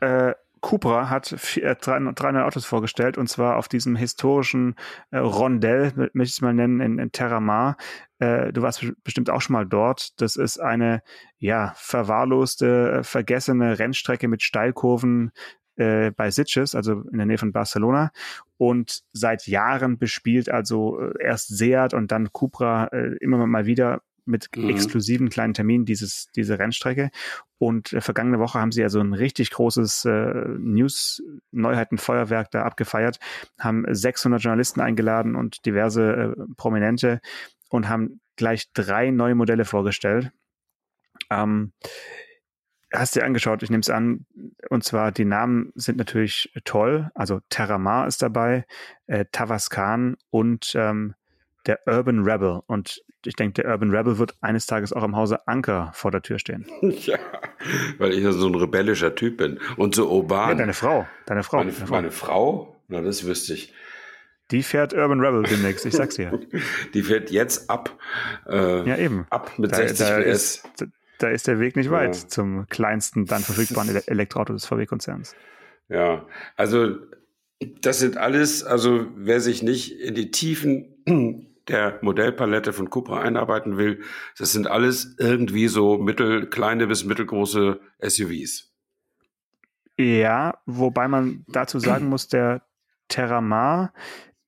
äh, 0.00 0.34
Cupra 0.66 1.10
hat 1.10 1.32
vier, 1.38 1.76
drei, 1.76 2.00
drei 2.12 2.32
neue 2.32 2.44
Autos 2.44 2.64
vorgestellt 2.64 3.18
und 3.18 3.28
zwar 3.28 3.56
auf 3.56 3.68
diesem 3.68 3.94
historischen 3.94 4.74
äh, 5.12 5.18
Rondell, 5.18 5.92
möchte 5.94 6.22
ich 6.22 6.30
es 6.30 6.40
mal 6.40 6.54
nennen, 6.54 6.80
in, 6.80 6.98
in 6.98 7.12
Terramar. 7.12 7.76
Äh, 8.18 8.52
du 8.52 8.62
warst 8.62 8.84
bestimmt 9.04 9.30
auch 9.30 9.40
schon 9.40 9.52
mal 9.52 9.64
dort. 9.64 10.20
Das 10.20 10.34
ist 10.34 10.58
eine 10.58 11.02
ja 11.38 11.72
verwahrloste, 11.76 12.98
äh, 12.98 13.02
vergessene 13.04 13.78
Rennstrecke 13.78 14.26
mit 14.26 14.42
Steilkurven 14.42 15.30
äh, 15.76 16.10
bei 16.10 16.32
Sitges, 16.32 16.74
also 16.74 17.04
in 17.12 17.18
der 17.18 17.26
Nähe 17.26 17.38
von 17.38 17.52
Barcelona 17.52 18.10
und 18.58 19.04
seit 19.12 19.46
Jahren 19.46 19.98
bespielt 19.98 20.50
also 20.50 20.98
äh, 21.00 21.12
erst 21.22 21.56
Seat 21.56 21.94
und 21.94 22.10
dann 22.10 22.32
Cupra 22.32 22.86
äh, 22.88 23.14
immer 23.20 23.46
mal 23.46 23.66
wieder 23.66 24.00
mit 24.26 24.48
mhm. 24.56 24.70
exklusiven 24.70 25.28
kleinen 25.28 25.54
Terminen 25.54 25.84
dieses, 25.84 26.28
diese 26.34 26.58
Rennstrecke. 26.58 27.10
Und 27.58 27.92
äh, 27.92 28.00
vergangene 28.00 28.38
Woche 28.38 28.60
haben 28.60 28.72
sie 28.72 28.80
ja 28.82 28.88
so 28.88 29.00
ein 29.00 29.12
richtig 29.14 29.50
großes 29.50 30.04
äh, 30.04 30.48
News-Neuheiten-Feuerwerk 30.58 32.50
da 32.50 32.62
abgefeiert, 32.62 33.18
haben 33.58 33.84
600 33.88 34.42
Journalisten 34.42 34.80
eingeladen 34.80 35.36
und 35.36 35.64
diverse 35.64 36.34
äh, 36.36 36.44
Prominente 36.56 37.20
und 37.68 37.88
haben 37.88 38.20
gleich 38.36 38.72
drei 38.72 39.10
neue 39.10 39.34
Modelle 39.34 39.64
vorgestellt. 39.64 40.30
Ähm, 41.30 41.72
hast 42.92 43.16
dir 43.16 43.24
angeschaut, 43.24 43.62
ich 43.62 43.70
nehme 43.70 43.80
es 43.80 43.90
an, 43.90 44.26
und 44.70 44.84
zwar 44.84 45.12
die 45.12 45.24
Namen 45.24 45.72
sind 45.74 45.98
natürlich 45.98 46.52
toll. 46.64 47.10
Also 47.14 47.40
Terramar 47.48 48.06
ist 48.06 48.22
dabei, 48.22 48.66
äh, 49.06 49.24
Tavascan 49.32 50.16
und 50.30 50.72
ähm, 50.74 51.14
der 51.66 51.80
Urban 51.86 52.22
Rebel. 52.22 52.60
Und 52.66 53.02
ich 53.26 53.36
denke, 53.36 53.62
der 53.62 53.70
Urban 53.70 53.90
Rebel 53.90 54.18
wird 54.18 54.36
eines 54.40 54.66
Tages 54.66 54.92
auch 54.92 55.02
im 55.02 55.16
Hause 55.16 55.46
Anker 55.46 55.90
vor 55.94 56.10
der 56.10 56.22
Tür 56.22 56.38
stehen. 56.38 56.66
Ja, 57.06 57.18
weil 57.98 58.12
ich 58.12 58.22
ja 58.22 58.32
so 58.32 58.48
ein 58.48 58.54
rebellischer 58.54 59.14
Typ 59.14 59.36
bin 59.38 59.58
und 59.76 59.94
so 59.94 60.08
urban. 60.08 60.50
Ja, 60.50 60.54
deine 60.54 60.72
Frau. 60.72 61.06
Deine 61.26 61.42
Frau. 61.42 61.58
Meine, 61.58 61.72
deine 61.72 61.86
Frau. 61.86 61.94
meine 61.94 62.10
Frau? 62.10 62.76
Na, 62.88 63.00
das 63.00 63.26
wüsste 63.26 63.54
ich. 63.54 63.72
Die 64.50 64.62
fährt 64.62 64.94
Urban 64.94 65.20
Rebel 65.20 65.42
demnächst, 65.42 65.84
ich 65.86 65.94
sag's 65.94 66.16
dir. 66.16 66.38
Die 66.94 67.02
fährt 67.02 67.30
jetzt 67.30 67.68
ab. 67.68 67.98
Äh, 68.48 68.88
ja, 68.88 68.96
eben. 68.96 69.26
Ab 69.30 69.58
mit 69.58 69.72
da, 69.72 69.76
60 69.76 70.06
da 70.06 70.20
PS. 70.20 70.26
Ist, 70.26 70.86
da 71.18 71.28
ist 71.28 71.48
der 71.48 71.58
Weg 71.58 71.76
nicht 71.76 71.90
weit 71.90 72.16
ja. 72.16 72.28
zum 72.28 72.66
kleinsten 72.68 73.26
dann 73.26 73.42
verfügbaren 73.42 73.88
Elektroauto 74.06 74.52
des 74.52 74.66
VW-Konzerns. 74.66 75.34
Ja, 75.88 76.26
also 76.56 76.96
das 77.80 77.98
sind 77.98 78.16
alles, 78.16 78.64
also 78.64 79.06
wer 79.16 79.40
sich 79.40 79.62
nicht 79.62 80.00
in 80.00 80.14
die 80.14 80.30
Tiefen 80.30 81.45
der 81.68 81.98
Modellpalette 82.02 82.72
von 82.72 82.90
Cupra 82.90 83.20
einarbeiten 83.20 83.76
will, 83.76 84.02
das 84.38 84.52
sind 84.52 84.66
alles 84.66 85.16
irgendwie 85.18 85.68
so 85.68 85.98
mittel, 85.98 86.48
kleine 86.48 86.86
bis 86.86 87.04
mittelgroße 87.04 87.80
SUVs. 88.00 88.72
Ja, 89.98 90.58
wobei 90.66 91.08
man 91.08 91.44
dazu 91.48 91.78
sagen 91.78 92.08
muss, 92.08 92.28
der 92.28 92.62
Terramar 93.08 93.92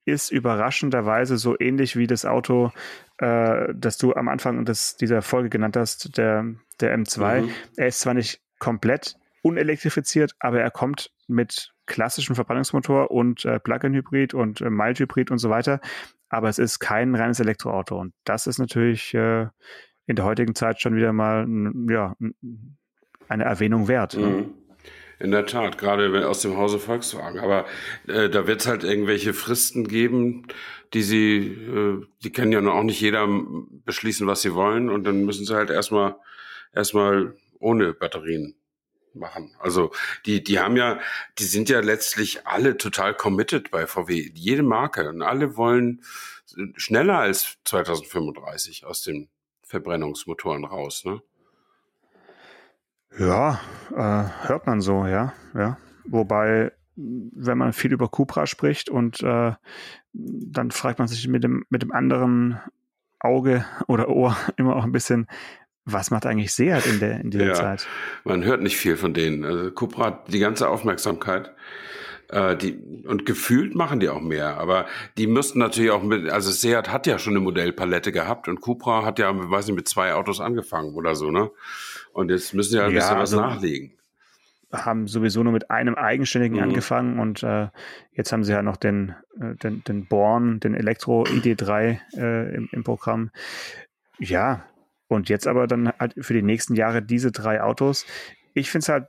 ist 0.04 0.30
überraschenderweise 0.30 1.36
so 1.36 1.58
ähnlich 1.58 1.96
wie 1.96 2.06
das 2.06 2.24
Auto, 2.24 2.72
äh, 3.18 3.72
das 3.74 3.98
du 3.98 4.14
am 4.14 4.28
Anfang 4.28 4.64
des, 4.64 4.96
dieser 4.96 5.22
Folge 5.22 5.50
genannt 5.50 5.76
hast, 5.76 6.16
der, 6.16 6.46
der 6.80 6.96
M2. 6.98 7.42
Mhm. 7.42 7.50
Er 7.76 7.88
ist 7.88 8.00
zwar 8.00 8.14
nicht 8.14 8.40
komplett 8.58 9.16
unelektrifiziert, 9.42 10.32
aber 10.38 10.60
er 10.60 10.70
kommt 10.70 11.12
mit 11.26 11.72
klassischen 11.88 12.36
Verbrennungsmotor 12.36 13.10
und 13.10 13.44
äh, 13.44 13.58
Plug-in-Hybrid 13.58 14.34
und 14.34 14.60
äh, 14.60 14.70
Mild-Hybrid 14.70 15.30
und 15.30 15.38
so 15.38 15.50
weiter. 15.50 15.80
Aber 16.28 16.48
es 16.48 16.58
ist 16.58 16.78
kein 16.78 17.14
reines 17.14 17.40
Elektroauto. 17.40 17.98
Und 17.98 18.12
das 18.24 18.46
ist 18.46 18.58
natürlich 18.58 19.14
äh, 19.14 19.48
in 20.06 20.16
der 20.16 20.24
heutigen 20.24 20.54
Zeit 20.54 20.80
schon 20.80 20.94
wieder 20.94 21.12
mal 21.12 21.46
ja, 21.90 22.14
eine 23.28 23.44
Erwähnung 23.44 23.88
wert. 23.88 24.16
Ne? 24.16 24.26
Mhm. 24.26 24.54
In 25.20 25.32
der 25.32 25.46
Tat, 25.46 25.78
gerade 25.78 26.28
aus 26.28 26.42
dem 26.42 26.56
Hause 26.56 26.78
Volkswagen. 26.78 27.40
Aber 27.40 27.66
äh, 28.06 28.30
da 28.30 28.46
wird 28.46 28.60
es 28.60 28.68
halt 28.68 28.84
irgendwelche 28.84 29.34
Fristen 29.34 29.88
geben, 29.88 30.46
die 30.94 31.02
sie, 31.02 31.38
äh, 31.38 32.06
die 32.22 32.30
können 32.30 32.52
ja 32.52 32.60
auch 32.70 32.84
nicht 32.84 33.00
jeder 33.00 33.26
beschließen, 33.84 34.26
was 34.28 34.42
sie 34.42 34.54
wollen. 34.54 34.88
Und 34.90 35.04
dann 35.04 35.24
müssen 35.24 35.44
sie 35.44 35.56
halt 35.56 35.70
erstmal 35.70 36.14
erstmal 36.72 37.34
ohne 37.58 37.92
Batterien 37.92 38.54
machen. 39.14 39.54
Also 39.58 39.92
die, 40.26 40.42
die 40.42 40.58
haben 40.58 40.76
ja, 40.76 40.98
die 41.38 41.44
sind 41.44 41.68
ja 41.68 41.80
letztlich 41.80 42.46
alle 42.46 42.76
total 42.76 43.14
committed 43.14 43.70
bei 43.70 43.86
VW, 43.86 44.30
jede 44.34 44.62
Marke 44.62 45.08
und 45.08 45.22
alle 45.22 45.56
wollen 45.56 46.02
schneller 46.76 47.18
als 47.18 47.56
2035 47.64 48.84
aus 48.84 49.02
den 49.02 49.28
Verbrennungsmotoren 49.62 50.64
raus. 50.64 51.04
Ne? 51.04 51.22
Ja, 53.18 53.60
äh, 53.90 54.46
hört 54.48 54.66
man 54.66 54.80
so, 54.80 55.06
ja, 55.06 55.32
ja. 55.54 55.78
Wobei, 56.04 56.72
wenn 56.96 57.58
man 57.58 57.72
viel 57.72 57.92
über 57.92 58.08
Cupra 58.08 58.46
spricht 58.46 58.88
und 58.88 59.22
äh, 59.22 59.52
dann 60.12 60.70
fragt 60.70 60.98
man 60.98 61.08
sich 61.08 61.28
mit 61.28 61.44
dem, 61.44 61.64
mit 61.68 61.82
dem 61.82 61.92
anderen 61.92 62.60
Auge 63.20 63.64
oder 63.86 64.08
Ohr 64.08 64.36
immer 64.56 64.76
auch 64.76 64.84
ein 64.84 64.92
bisschen, 64.92 65.26
was 65.92 66.10
macht 66.10 66.26
eigentlich 66.26 66.52
Seat 66.52 66.86
in, 66.86 67.00
der, 67.00 67.20
in 67.20 67.30
dieser 67.30 67.46
ja, 67.46 67.54
Zeit? 67.54 67.86
Man 68.24 68.44
hört 68.44 68.62
nicht 68.62 68.76
viel 68.76 68.96
von 68.96 69.14
denen. 69.14 69.44
Also 69.44 69.70
Cupra 69.70 70.06
hat 70.06 70.32
die 70.32 70.38
ganze 70.38 70.68
Aufmerksamkeit. 70.68 71.52
Äh, 72.30 72.56
die, 72.56 72.78
und 73.06 73.24
gefühlt 73.24 73.74
machen 73.74 74.00
die 74.00 74.10
auch 74.10 74.20
mehr, 74.20 74.58
aber 74.58 74.84
die 75.16 75.26
müssten 75.26 75.58
natürlich 75.58 75.90
auch 75.90 76.02
mit, 76.02 76.28
also 76.28 76.50
Seat 76.50 76.92
hat 76.92 77.06
ja 77.06 77.18
schon 77.18 77.32
eine 77.32 77.40
Modellpalette 77.40 78.12
gehabt 78.12 78.48
und 78.48 78.60
Cupra 78.60 79.02
hat 79.02 79.18
ja, 79.18 79.32
weiß 79.34 79.66
nicht, 79.66 79.76
mit 79.76 79.88
zwei 79.88 80.12
Autos 80.12 80.38
angefangen 80.38 80.94
oder 80.94 81.14
so, 81.14 81.30
ne? 81.30 81.50
Und 82.12 82.30
jetzt 82.30 82.52
müssen 82.52 82.72
sie 82.72 82.76
ja 82.76 82.84
ein 82.84 82.90
ja, 82.90 82.98
bisschen 82.98 83.16
also, 83.16 83.36
was 83.38 83.54
nachlegen. 83.54 83.92
Haben 84.70 85.06
sowieso 85.06 85.42
nur 85.42 85.54
mit 85.54 85.70
einem 85.70 85.94
eigenständigen 85.94 86.58
mhm. 86.58 86.64
angefangen 86.64 87.18
und 87.18 87.42
äh, 87.42 87.68
jetzt 88.12 88.30
haben 88.30 88.44
sie 88.44 88.52
ja 88.52 88.60
noch 88.60 88.76
den, 88.76 89.14
äh, 89.40 89.54
den, 89.54 89.82
den 89.84 90.06
Born, 90.06 90.60
den 90.60 90.74
Elektro 90.74 91.22
ID3 91.22 91.98
äh, 92.18 92.54
im, 92.54 92.68
im 92.72 92.84
Programm. 92.84 93.30
Ja, 94.18 94.66
und 95.08 95.28
jetzt 95.28 95.46
aber 95.46 95.66
dann 95.66 95.92
halt 95.98 96.14
für 96.18 96.34
die 96.34 96.42
nächsten 96.42 96.74
Jahre 96.74 97.02
diese 97.02 97.32
drei 97.32 97.62
Autos. 97.62 98.06
Ich 98.54 98.70
finde 98.70 98.82
es 98.82 98.88
halt 98.88 99.06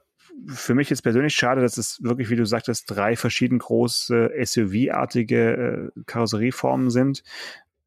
für 0.47 0.73
mich 0.73 0.89
jetzt 0.89 1.01
persönlich 1.01 1.35
schade, 1.35 1.61
dass 1.61 1.77
es 1.77 2.01
wirklich, 2.01 2.29
wie 2.29 2.35
du 2.35 2.45
sagtest, 2.45 2.85
drei 2.87 3.15
verschieden 3.15 3.59
große 3.59 4.31
SUV-artige 4.41 5.91
äh, 5.95 6.01
Karosserieformen 6.05 6.89
sind. 6.89 7.23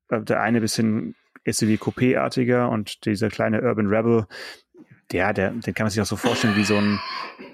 Äh, 0.08 0.22
der 0.22 0.42
eine 0.42 0.60
bisschen 0.60 1.14
SUV-Coupé-artiger 1.46 2.68
und 2.68 3.04
dieser 3.04 3.28
kleine 3.28 3.62
Urban 3.62 3.86
Rebel, 3.86 4.26
der, 5.10 5.32
der, 5.32 5.50
den 5.50 5.74
kann 5.74 5.84
man 5.84 5.90
sich 5.90 6.00
auch 6.00 6.06
so 6.06 6.16
vorstellen 6.16 6.56
wie 6.56 6.64
so 6.64 6.76
ein, 6.76 7.00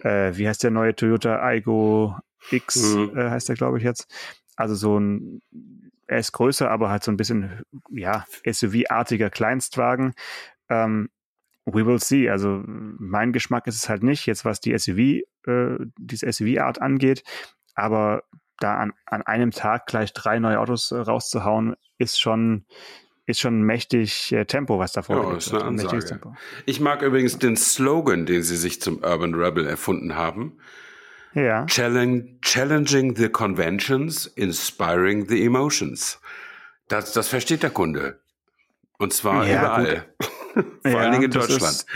äh, 0.02 0.36
wie 0.36 0.48
heißt 0.48 0.62
der 0.62 0.70
neue 0.70 0.94
Toyota 0.94 1.42
Aigo 1.42 2.16
X, 2.50 2.94
mhm. 2.94 3.16
äh, 3.16 3.30
heißt 3.30 3.48
der, 3.48 3.56
glaube 3.56 3.78
ich, 3.78 3.84
jetzt. 3.84 4.06
Also 4.56 4.74
so 4.74 4.98
ein, 4.98 5.40
er 6.08 6.18
ist 6.18 6.32
größer, 6.32 6.70
aber 6.70 6.90
halt 6.90 7.04
so 7.04 7.12
ein 7.12 7.16
bisschen, 7.16 7.62
ja, 7.90 8.24
SUV-artiger 8.44 9.30
Kleinstwagen. 9.30 10.14
Ähm, 10.68 11.10
we 11.66 11.86
will 11.86 12.00
see. 12.00 12.30
Also 12.30 12.62
mein 12.64 13.32
Geschmack 13.32 13.66
ist 13.66 13.76
es 13.76 13.88
halt 13.88 14.02
nicht, 14.02 14.26
jetzt 14.26 14.44
was 14.44 14.60
die 14.60 14.76
SUV, 14.76 15.22
äh, 15.46 15.76
diese 15.98 16.32
SUV-Art 16.32 16.80
angeht, 16.80 17.22
aber 17.74 18.24
da 18.58 18.78
an, 18.78 18.92
an 19.06 19.22
einem 19.22 19.50
Tag 19.50 19.86
gleich 19.86 20.12
drei 20.12 20.38
neue 20.38 20.58
Autos 20.58 20.90
äh, 20.90 20.96
rauszuhauen, 20.96 21.76
ist 21.98 22.18
schon, 22.18 22.64
ist 23.26 23.40
schon 23.40 23.62
mächtig 23.62 24.32
äh, 24.32 24.46
Tempo, 24.46 24.78
was 24.78 24.92
da 24.92 25.02
vorgeht. 25.02 25.30
Ja, 25.30 25.36
ist 25.36 25.54
eine 25.54 25.64
Ansage. 25.64 26.34
Ich 26.64 26.80
mag 26.80 27.02
übrigens 27.02 27.38
den 27.38 27.56
Slogan, 27.56 28.24
den 28.24 28.42
sie 28.42 28.56
sich 28.56 28.80
zum 28.80 29.04
Urban 29.04 29.34
Rebel 29.34 29.66
erfunden 29.66 30.16
haben. 30.16 30.58
Ja. 31.34 31.66
Challenge, 31.66 32.24
challenging 32.42 33.16
the 33.16 33.28
conventions, 33.28 34.26
inspiring 34.26 35.28
the 35.28 35.44
emotions. 35.44 36.20
Das, 36.88 37.12
das 37.12 37.28
versteht 37.28 37.62
der 37.62 37.70
Kunde. 37.70 38.20
Und 38.98 39.12
zwar 39.12 39.46
ja, 39.46 39.58
überall. 39.58 40.06
Vor 40.82 40.90
ja, 40.90 40.98
allen 40.98 41.12
Dingen 41.12 41.24
in 41.24 41.30
Deutschland. 41.30 41.62
Ist, 41.62 41.86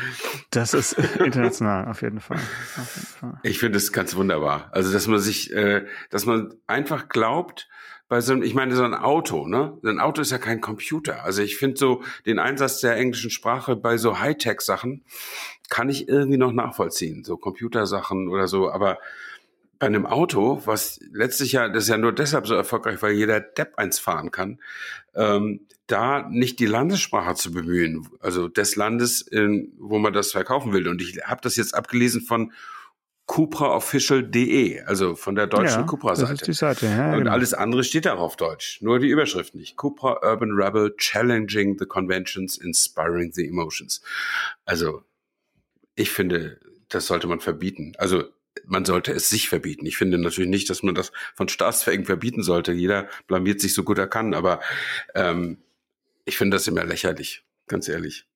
das 0.51 0.75
ist 0.75 0.93
international, 0.93 1.89
auf 1.89 2.03
jeden 2.03 2.21
Fall. 2.21 2.37
Auf 2.37 2.95
jeden 2.95 3.07
Fall. 3.07 3.41
Ich 3.43 3.59
finde 3.59 3.79
es 3.79 3.93
ganz 3.93 4.15
wunderbar. 4.15 4.69
Also, 4.71 4.93
dass 4.93 5.09
man 5.09 5.19
sich, 5.19 5.53
äh, 5.53 5.85
dass 6.11 6.27
man 6.27 6.55
einfach 6.69 7.09
glaubt, 7.09 7.69
bei 8.13 8.21
so 8.21 8.35
einem, 8.35 8.43
ich 8.43 8.55
meine, 8.55 8.77
so 8.77 8.85
ein 8.85 8.95
Auto, 8.95 9.47
ne? 9.47 9.79
Ein 9.85 9.99
Auto 9.99 10.21
ist 10.21 10.33
ja 10.33 10.37
kein 10.37 10.61
Computer. 10.61 11.25
Also 11.25 11.41
ich 11.41 11.57
finde 11.57 11.79
so 11.79 12.03
den 12.27 12.39
Einsatz 12.39 12.81
der 12.81 12.97
englischen 12.99 13.31
Sprache 13.31 13.75
bei 13.75 13.97
so 13.97 14.21
Hightech-Sachen 14.21 15.03
kann 15.73 15.89
ich 15.89 16.07
irgendwie 16.07 16.37
noch 16.37 16.53
nachvollziehen. 16.53 17.25
So 17.25 17.39
Computersachen 17.39 18.29
oder 18.29 18.47
so. 18.47 18.71
Aber 18.71 18.99
bei 19.79 19.87
einem 19.87 20.05
Auto, 20.05 20.61
was 20.67 21.01
letztlich 21.13 21.53
ja, 21.53 21.67
das 21.71 21.85
ist 21.85 21.89
ja 21.89 21.97
nur 21.97 22.13
deshalb 22.13 22.47
so 22.47 22.55
erfolgreich, 22.55 23.01
weil 23.01 23.13
jeder 23.13 23.41
Depp 23.41 23.79
eins 23.79 23.99
fahren 23.99 24.31
kann, 24.31 24.61
ähm, 25.15 25.61
da 25.87 26.29
nicht 26.29 26.61
die 26.61 26.67
Landessprache 26.67 27.37
zu 27.37 27.53
bemühen, 27.53 28.07
also 28.21 28.49
des 28.49 28.77
Landes, 28.77 29.23
in, 29.23 29.73
wo 29.79 29.99
man 29.99 30.13
das 30.13 30.33
verkaufen 30.33 30.75
will. 30.75 30.87
Und 30.89 31.01
ich 31.01 31.23
habe 31.25 31.41
das 31.41 31.57
jetzt 31.57 31.75
abgelesen 31.75 32.21
von 32.21 32.53
cupraofficial.de, 33.27 34.83
also 34.83 35.15
von 35.15 35.37
der 35.37 35.47
deutschen 35.47 35.81
ja, 35.81 35.87
Cupra-Seite. 35.87 36.33
Das 36.33 36.41
ist 36.43 36.49
die 36.49 36.53
Seite, 36.53 36.85
ja, 36.85 37.13
Und 37.13 37.21
genau. 37.21 37.31
alles 37.31 37.55
andere 37.55 37.83
steht 37.83 38.07
auch 38.07 38.21
auf 38.21 38.37
Deutsch, 38.37 38.83
nur 38.83 38.99
die 38.99 39.09
Überschrift 39.09 39.55
nicht. 39.55 39.79
Cupra 39.79 40.21
Urban 40.23 40.51
Rebel 40.53 40.95
Challenging 40.99 41.79
the 41.79 41.87
Conventions, 41.87 42.59
Inspiring 42.59 43.33
the 43.33 43.49
Emotions. 43.49 44.03
Also, 44.67 45.05
ich 45.95 46.11
finde, 46.11 46.61
das 46.89 47.07
sollte 47.07 47.27
man 47.27 47.41
verbieten. 47.41 47.93
Also, 47.99 48.25
man 48.67 48.85
sollte 48.85 49.13
es 49.13 49.29
sich 49.29 49.49
verbieten. 49.49 49.87
Ich 49.87 49.97
finde 49.97 50.19
natürlich 50.19 50.51
nicht, 50.51 50.69
dass 50.69 50.83
man 50.83 50.95
das 50.95 51.13
von 51.35 51.49
Staatsverhängen 51.49 52.07
verbieten 52.07 52.43
sollte. 52.43 52.73
Jeder 52.73 53.09
blamiert 53.27 53.61
sich 53.61 53.75
so 53.75 53.83
gut 53.83 53.99
er 53.99 54.07
kann, 54.07 54.35
aber 54.35 54.61
ähm, 55.15 55.59
ich 56.25 56.37
finde 56.37 56.57
das 56.57 56.69
immer 56.69 56.85
lächerlich, 56.85 57.45
ganz 57.67 57.89
ehrlich. 57.89 58.27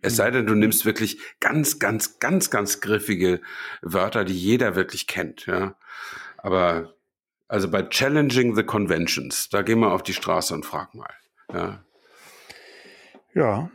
Es 0.00 0.14
sei 0.14 0.30
denn, 0.30 0.46
du 0.46 0.54
nimmst 0.54 0.84
wirklich 0.84 1.18
ganz, 1.40 1.80
ganz, 1.80 2.20
ganz, 2.20 2.50
ganz 2.50 2.80
griffige 2.80 3.40
Wörter, 3.82 4.24
die 4.24 4.38
jeder 4.38 4.76
wirklich 4.76 5.08
kennt, 5.08 5.46
ja. 5.46 5.76
Aber 6.36 6.94
also 7.48 7.68
bei 7.68 7.82
Challenging 7.82 8.54
the 8.54 8.62
Conventions, 8.62 9.48
da 9.48 9.62
gehen 9.62 9.80
wir 9.80 9.92
auf 9.92 10.02
die 10.02 10.14
Straße 10.14 10.54
und 10.54 10.64
frag 10.64 10.94
mal. 10.94 11.12
Ja. 11.52 11.84
Ja, 13.34 13.70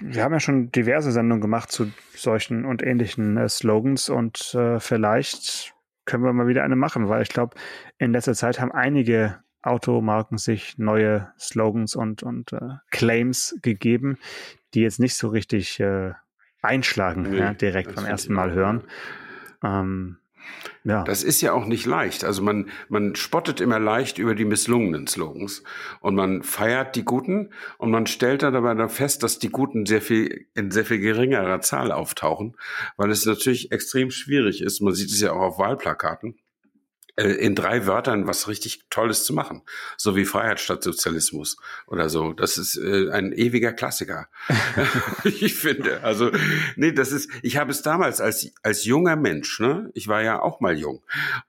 wir 0.00 0.22
haben 0.22 0.32
ja 0.32 0.40
schon 0.40 0.70
diverse 0.70 1.12
Sendungen 1.12 1.40
gemacht 1.40 1.70
zu 1.70 1.90
solchen 2.14 2.64
und 2.64 2.82
ähnlichen 2.82 3.36
äh, 3.36 3.48
Slogans 3.48 4.08
und 4.08 4.54
äh, 4.54 4.80
vielleicht 4.80 5.74
können 6.04 6.24
wir 6.24 6.32
mal 6.32 6.46
wieder 6.46 6.64
eine 6.64 6.76
machen, 6.76 7.08
weil 7.08 7.22
ich 7.22 7.30
glaube, 7.30 7.56
in 7.98 8.12
letzter 8.12 8.34
Zeit 8.34 8.60
haben 8.60 8.72
einige 8.72 9.42
Automarken 9.62 10.36
sich 10.36 10.76
neue 10.76 11.32
Slogans 11.38 11.96
und, 11.96 12.22
und 12.22 12.52
äh, 12.52 12.76
Claims 12.90 13.56
gegeben, 13.62 14.18
die 14.74 14.82
jetzt 14.82 15.00
nicht 15.00 15.16
so 15.16 15.28
richtig 15.28 15.80
äh, 15.80 16.12
einschlagen, 16.60 17.22
nee, 17.22 17.38
ja, 17.38 17.54
direkt 17.54 17.94
beim 17.94 18.04
ersten 18.04 18.34
Mal 18.34 18.52
hören. 18.52 18.84
Ähm, 19.62 20.18
ja. 20.84 21.02
Das 21.02 21.22
ist 21.22 21.40
ja 21.40 21.52
auch 21.52 21.64
nicht 21.64 21.86
leicht. 21.86 22.24
Also 22.24 22.42
man, 22.42 22.68
man 22.88 23.16
spottet 23.16 23.60
immer 23.60 23.78
leicht 23.78 24.18
über 24.18 24.34
die 24.34 24.44
misslungenen 24.44 25.06
Slogans 25.06 25.62
und 26.00 26.14
man 26.14 26.42
feiert 26.42 26.94
die 26.94 27.04
guten 27.04 27.50
und 27.78 27.90
man 27.90 28.06
stellt 28.06 28.42
dann 28.42 28.54
aber 28.54 28.74
dann 28.74 28.90
fest, 28.90 29.22
dass 29.22 29.38
die 29.38 29.48
guten 29.48 29.86
sehr 29.86 30.02
viel, 30.02 30.46
in 30.54 30.70
sehr 30.70 30.84
viel 30.84 30.98
geringerer 30.98 31.60
Zahl 31.62 31.90
auftauchen, 31.90 32.56
weil 32.96 33.10
es 33.10 33.24
natürlich 33.24 33.72
extrem 33.72 34.10
schwierig 34.10 34.60
ist. 34.60 34.82
Man 34.82 34.94
sieht 34.94 35.10
es 35.10 35.20
ja 35.20 35.32
auch 35.32 35.40
auf 35.40 35.58
Wahlplakaten 35.58 36.36
in 37.22 37.54
drei 37.54 37.86
Wörtern 37.86 38.26
was 38.26 38.48
richtig 38.48 38.86
Tolles 38.90 39.24
zu 39.24 39.32
machen. 39.32 39.62
So 39.96 40.16
wie 40.16 40.24
Freiheit 40.24 40.60
statt 40.60 40.82
Sozialismus 40.82 41.56
oder 41.86 42.08
so. 42.08 42.32
Das 42.32 42.58
ist 42.58 42.76
äh, 42.76 43.10
ein 43.10 43.32
ewiger 43.32 43.72
Klassiker. 43.72 44.28
ich 45.24 45.54
finde. 45.54 46.02
Also, 46.02 46.30
nee, 46.76 46.92
das 46.92 47.12
ist, 47.12 47.30
ich 47.42 47.56
habe 47.56 47.70
es 47.70 47.82
damals 47.82 48.20
als, 48.20 48.50
als 48.62 48.84
junger 48.84 49.16
Mensch, 49.16 49.60
ne, 49.60 49.90
ich 49.94 50.08
war 50.08 50.22
ja 50.22 50.40
auch 50.40 50.60
mal 50.60 50.76
jung. 50.76 51.02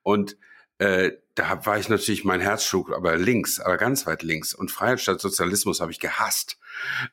Und 0.03 0.37
äh, 0.77 1.11
da 1.35 1.65
war 1.65 1.77
ich 1.77 1.89
natürlich, 1.89 2.23
mein 2.25 2.41
Herz 2.41 2.63
schlug 2.63 2.93
aber 2.93 3.17
links, 3.17 3.59
aber 3.59 3.77
ganz 3.77 4.05
weit 4.07 4.23
links. 4.23 4.53
Und 4.53 4.71
Freiheit 4.71 5.01
statt 5.01 5.19
Sozialismus 5.19 5.81
habe 5.81 5.91
ich 5.91 5.99
gehasst. 5.99 6.57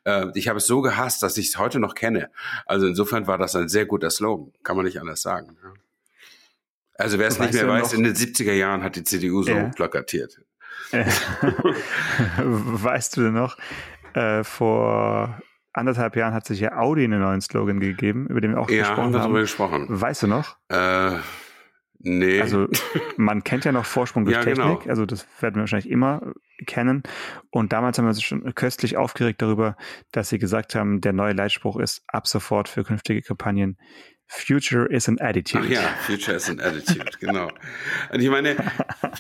Äh, 0.05 0.27
ich 0.35 0.49
habe 0.49 0.59
es 0.59 0.67
so 0.67 0.81
gehasst, 0.81 1.23
dass 1.23 1.37
ich 1.37 1.49
es 1.49 1.59
heute 1.59 1.81
noch 1.81 1.95
kenne. 1.95 2.31
Also 2.67 2.87
insofern 2.87 3.27
war 3.27 3.39
das 3.39 3.57
ein 3.57 3.69
sehr 3.69 3.87
guter 3.87 4.11
Slogan, 4.11 4.53
kann 4.63 4.77
man 4.77 4.85
nicht 4.85 5.01
anders 5.01 5.23
sagen. 5.23 5.57
Ja. 5.63 5.73
Also 6.95 7.19
wer 7.19 7.29
es 7.29 7.39
nicht 7.39 7.55
mehr 7.55 7.69
weiß, 7.69 7.93
noch? 7.93 7.99
in 7.99 8.05
den 8.05 8.15
70er 8.15 8.53
Jahren 8.53 8.83
hat 8.83 8.97
die 8.97 9.05
CDU 9.05 9.43
so 9.43 9.53
ja. 9.53 9.69
plakatiert. 9.69 10.41
weißt 10.93 13.17
du 13.17 13.31
noch, 13.31 13.57
äh, 14.15 14.45
vor 14.45 15.41
anderthalb 15.73 16.17
Jahren 16.17 16.35
hat 16.35 16.47
sich 16.47 16.61
ja 16.61 16.77
Audi 16.77 17.05
einen 17.05 17.21
neuen 17.21 17.41
Slogan 17.41 17.81
gegeben, 17.81 18.27
über 18.27 18.43
den 18.43 18.53
wir 18.53 18.61
auch 18.61 18.69
ja, 18.69 18.81
gesprochen 18.81 19.17
haben. 19.17 19.35
Ja, 19.35 19.41
gesprochen. 19.41 19.87
Weißt 19.89 20.23
du 20.23 20.27
noch? 20.27 20.59
Äh, 20.69 21.17
Nee. 22.05 22.41
Also 22.41 22.67
man 23.17 23.45
kennt 23.45 23.65
ja 23.65 23.73
noch 23.73 23.85
Vorsprung 23.85 24.25
durch 24.25 24.37
Ja, 24.37 24.43
Technik, 24.43 24.81
genau. 24.81 24.91
also 24.91 25.07
das 25.07 25.27
werden 25.41 25.55
wir 25.55 25.61
wahrscheinlich 25.61 25.91
immer 25.91 26.33
kennen. 26.67 27.05
Und 27.51 27.73
damals 27.73 27.99
haben 27.99 28.07
wir 28.07 28.11
uns 28.11 28.23
schon 28.23 28.55
köstlich 28.55 28.97
aufgeregt 28.97 29.41
darüber, 29.41 29.77
dass 30.11 30.29
sie 30.29 30.39
gesagt 30.39 30.75
haben, 30.75 31.01
der 31.01 31.13
neue 31.13 31.33
Leitspruch 31.33 31.79
ist 31.79 32.03
ab 32.09 32.27
sofort 32.27 32.69
für 32.69 32.83
künftige 32.83 33.23
Kampagnen 33.23 33.79
Future 34.35 34.87
is 34.87 35.09
an 35.09 35.19
attitude. 35.21 35.63
Ach 35.65 35.71
ja, 35.71 35.83
Future 36.07 36.37
is 36.37 36.49
an 36.49 36.59
Attitude, 36.61 37.11
genau. 37.21 37.51
Und 38.11 38.21
ich 38.21 38.31
meine, 38.31 38.57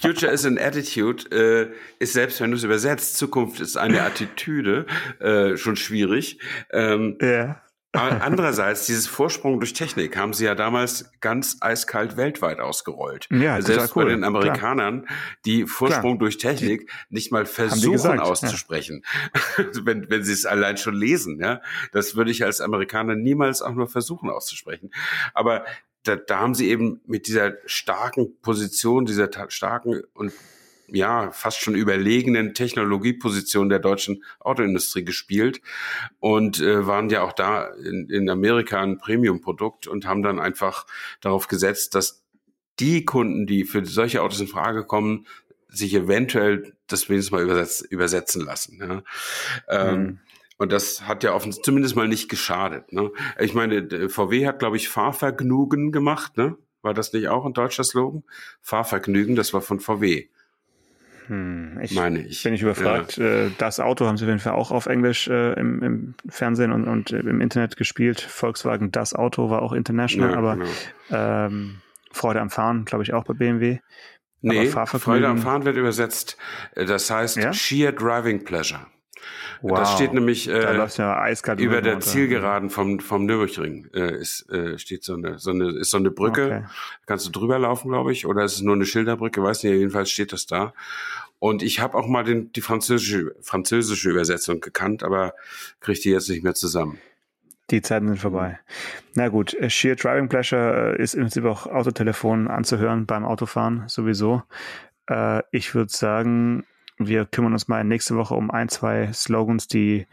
Future 0.01 0.33
is 0.33 0.47
an 0.47 0.59
Attitude 0.59 1.31
äh, 1.31 1.69
ist 1.99 2.15
selbst, 2.15 2.41
wenn 2.41 2.51
du 2.51 2.57
es 2.57 2.65
übersetzt, 2.65 3.19
Zukunft 3.19 3.61
ist 3.61 3.77
eine 3.77 4.03
Attitüde, 4.03 4.87
äh, 5.21 5.57
schon 5.57 5.77
schwierig. 5.77 6.39
Ähm, 6.73 7.19
Ja. 7.21 7.61
Aber 7.93 8.23
andererseits, 8.23 8.87
dieses 8.87 9.07
Vorsprung 9.07 9.61
durch 9.61 9.75
Technik 9.75 10.17
haben 10.17 10.33
sie 10.33 10.47
ja 10.47 10.55
damals 10.55 11.11
ganz 11.21 11.59
eiskalt 11.61 12.17
weltweit 12.17 12.59
ausgerollt. 12.59 13.29
Ja, 13.31 13.55
Also 13.55 13.73
Selbst 13.75 13.95
cool, 13.97 14.05
bei 14.05 14.11
den 14.11 14.25
Amerikanern, 14.25 15.07
die 15.45 15.67
Vorsprung 15.67 16.13
Klar. 16.13 16.19
durch 16.19 16.39
Technik 16.39 16.91
nicht 17.11 17.33
mal 17.33 17.45
versuchen 17.45 17.93
gesagt, 17.93 18.17
ja. 18.17 18.23
auszusprechen. 18.23 19.05
wenn, 19.83 20.09
wenn 20.11 20.25
sie 20.25 20.33
es 20.33 20.47
allein 20.47 20.77
schon 20.79 20.95
lesen, 20.95 21.39
ja. 21.41 21.61
Das 21.93 22.17
würde 22.17 22.31
ich 22.31 22.45
als 22.45 22.61
Amerikaner 22.61 23.15
niemals 23.15 23.61
auch 23.63 23.73
nur 23.75 23.89
versuchen 23.89 24.31
auszusprechen. 24.31 24.91
Aber 25.35 25.65
da, 26.05 26.17
da 26.17 26.39
haben 26.41 26.55
sie 26.55 26.69
eben 26.71 27.01
mit 27.07 27.27
dieser 27.27 27.53
starken 27.67 28.37
Position, 28.41 29.05
dieser 29.05 29.31
ta- 29.31 29.51
starken 29.51 30.03
und 30.15 30.33
ja, 30.93 31.31
fast 31.33 31.61
schon 31.61 31.75
überlegenen 31.75 32.55
Technologieposition 32.55 33.69
der 33.69 33.79
deutschen 33.79 34.25
Autoindustrie 34.41 35.05
gespielt 35.05 35.61
und 36.21 36.61
äh, 36.61 36.87
waren 36.87 37.11
ja 37.11 37.23
auch 37.23 37.33
da 37.33 37.67
in, 37.67 38.09
in 38.09 38.29
Amerika 38.31 38.81
ein 38.81 38.99
Premium-Produkt 38.99 39.87
und 39.87 40.07
haben 40.07 40.23
dann 40.23 40.39
einfach 40.39 40.87
darauf 41.21 41.49
gesetzt, 41.49 41.95
dass 41.95 42.23
die 42.79 43.05
Kunden, 43.05 43.47
die 43.47 43.65
für 43.65 43.85
solche 43.85 44.23
Autos 44.23 44.41
in 44.41 44.49
Frage 44.49 44.85
kommen, 44.85 45.27
sich 45.69 45.95
eventuell 45.95 46.75
das 46.87 47.09
wenigstens 47.09 47.33
mal 47.33 47.43
übersetz, 47.43 47.81
übersetzen 47.81 48.45
lassen. 48.45 48.79
Ja. 48.81 49.03
Ähm, 49.69 50.03
Mhm. 50.03 50.19
Und 50.59 50.71
das 50.71 51.09
hat 51.09 51.25
ja 51.25 51.35
offens 51.35 51.61
zumindest 51.61 51.97
mal 51.97 52.07
nicht 52.07 52.29
geschadet. 52.29 52.93
Ne? 52.93 53.11
Ich 53.41 53.53
meine, 53.53 54.09
VW 54.09 54.47
hat, 54.47 54.61
glaube 54.61 54.77
ich, 54.77 54.89
Fahrvergnügen 54.89 55.91
gemacht. 55.91 56.37
Ne? 56.37 56.57
War 56.83 56.95
das 56.95 57.13
nicht 57.13 57.27
auch 57.27 57.45
ein 57.45 57.53
deutscher 57.53 57.83
Slogan? 57.83 58.23
Fahrvergnügen, 58.61 59.35
das 59.35 59.53
war 59.53 59.61
von 59.61 59.81
VW, 59.81 60.29
Hm, 61.27 61.79
ich 61.83 61.95
meine 61.95 62.21
ich. 62.21 62.43
bin 62.43 62.55
ich 62.55 62.63
überfragt. 62.63 63.19
Äh, 63.19 63.51
Das 63.59 63.81
Auto 63.81 64.07
haben 64.07 64.17
sie 64.17 64.25
auf 64.25 64.29
jeden 64.29 64.41
Fall 64.41 64.53
auch 64.55 64.71
auf 64.71 64.87
Englisch 64.87 65.29
äh, 65.29 65.53
im, 65.55 65.83
im 65.83 66.15
Fernsehen 66.29 66.73
und, 66.73 66.89
und 66.89 67.11
im 67.13 67.41
Internet 67.41 67.77
gespielt. 67.77 68.21
Volkswagen 68.21 68.91
Das 68.91 69.15
Auto 69.15 69.51
war 69.51 69.63
auch 69.63 69.73
international, 69.73 70.31
Ja, 70.33 70.37
aber 70.37 70.57
genau. 70.57 70.67
ähm, 71.11 71.81
Freude 72.11 72.41
am 72.41 72.51
Fahren, 72.51 72.85
glaube 72.85 73.05
ich, 73.05 73.13
auch 73.15 73.25
bei 73.25 73.35
BMW. 73.35 73.79
Nee, 74.41 74.67
Freude 74.67 75.29
am 75.29 75.39
Fahren 75.39 75.65
wird 75.65 75.77
übersetzt. 75.77 76.37
Äh, 76.75 76.85
Das 76.85 77.11
heißt 77.11 77.37
Ja? 77.37 77.53
Sheer 77.53 77.93
Driving 77.93 78.45
Pleasure. 78.45 78.87
Wow. 79.61 79.79
Das 79.79 79.93
steht 79.95 80.13
nämlich 80.13 80.47
da 80.47 80.53
äh, 80.53 80.77
läuft 80.77 80.99
ja 80.99 81.29
über 81.59 81.83
der 81.83 81.95
runter. 81.95 82.07
Zielgeraden 82.07 82.71
vom, 82.71 83.01
vom 83.01 83.27
Nürburgring. 83.27 83.89
Äh, 83.95 84.17
ist, 84.17 84.51
äh, 84.51 84.79
steht 84.79 85.05
so 85.05 85.15
eine, 85.15 85.39
so 85.39 85.51
eine, 85.51 85.71
ist 85.79 85.91
so 85.91 85.97
eine 85.99 86.11
Brücke. 86.11 86.45
Okay. 86.45 86.65
Kannst 87.07 87.27
du 87.27 87.31
drüber 87.31 87.59
laufen, 87.59 87.91
glaube 87.91 88.13
ich, 88.13 88.27
oder 88.27 88.45
ist 88.45 88.55
es 88.55 88.63
nur 88.63 88.75
eine 88.75 88.87
Schilderbrücke? 88.87 89.43
Weiß 89.43 89.63
nicht, 89.63 89.73
jedenfalls 89.73 90.11
steht 90.11 90.33
das 90.33 90.47
da. 90.47 90.73
Und 91.39 91.63
ich 91.63 91.81
habe 91.81 91.97
auch 91.97 92.07
mal 92.07 92.23
den, 92.23 92.53
die 92.53 92.61
französische, 92.61 93.35
französische 93.43 94.11
Übersetzung 94.11 94.61
gekannt, 94.61 95.03
aber 95.03 95.35
kriege 95.81 95.99
die 96.01 96.11
jetzt 96.11 96.29
nicht 96.29 96.45
mehr 96.45 96.55
zusammen. 96.55 96.99
Die 97.71 97.83
Zeiten 97.83 98.09
sind 98.09 98.19
vorbei. 98.21 98.61
Na 99.15 99.29
gut, 99.29 99.55
äh, 99.55 99.71
Sheer 99.71 99.97
Driving 99.97 100.29
Pleasure 100.29 100.97
äh, 100.99 101.03
ist 101.03 101.15
im 101.15 101.23
Prinzip 101.23 101.45
auch 101.45 101.67
Autotelefon 101.67 102.49
anzuhören 102.49 103.07
beim 103.07 103.25
Autofahren 103.25 103.85
sowieso. 103.87 104.43
Äh, 105.09 105.43
Ich 105.53 105.75
würde 105.75 105.91
sagen, 105.91 106.65
wir 106.99 107.25
kümmern 107.27 107.53
uns 107.53 107.69
mal 107.69 107.85
nächste 107.85 108.17
Woche 108.17 108.35
um 108.35 108.51
ein, 108.51 108.69
zwei 108.69 109.13
Slogans, 109.13 109.69
die 109.69 110.07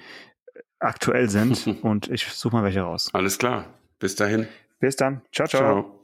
aktuell 0.79 1.29
sind 1.29 1.67
und 1.83 2.09
ich 2.09 2.25
suche 2.25 2.55
mal 2.55 2.63
welche 2.63 2.81
raus. 2.81 3.09
Alles 3.13 3.37
klar. 3.37 3.65
Bis 3.99 4.15
dahin. 4.15 4.47
Bis 4.79 4.95
dann. 4.95 5.21
Ciao, 5.31 5.47
ciao. 5.47 5.61
Ciao. 5.61 5.95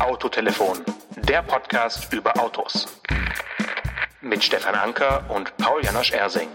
Autotelefon, 0.00 0.78
der 1.16 1.42
Podcast 1.42 2.12
über 2.12 2.36
Autos. 2.40 3.00
Mit 4.20 4.42
Stefan 4.42 4.74
Anker 4.74 5.24
und 5.28 5.56
Paul 5.58 5.84
Janosch 5.84 6.12
Ersing. 6.12 6.48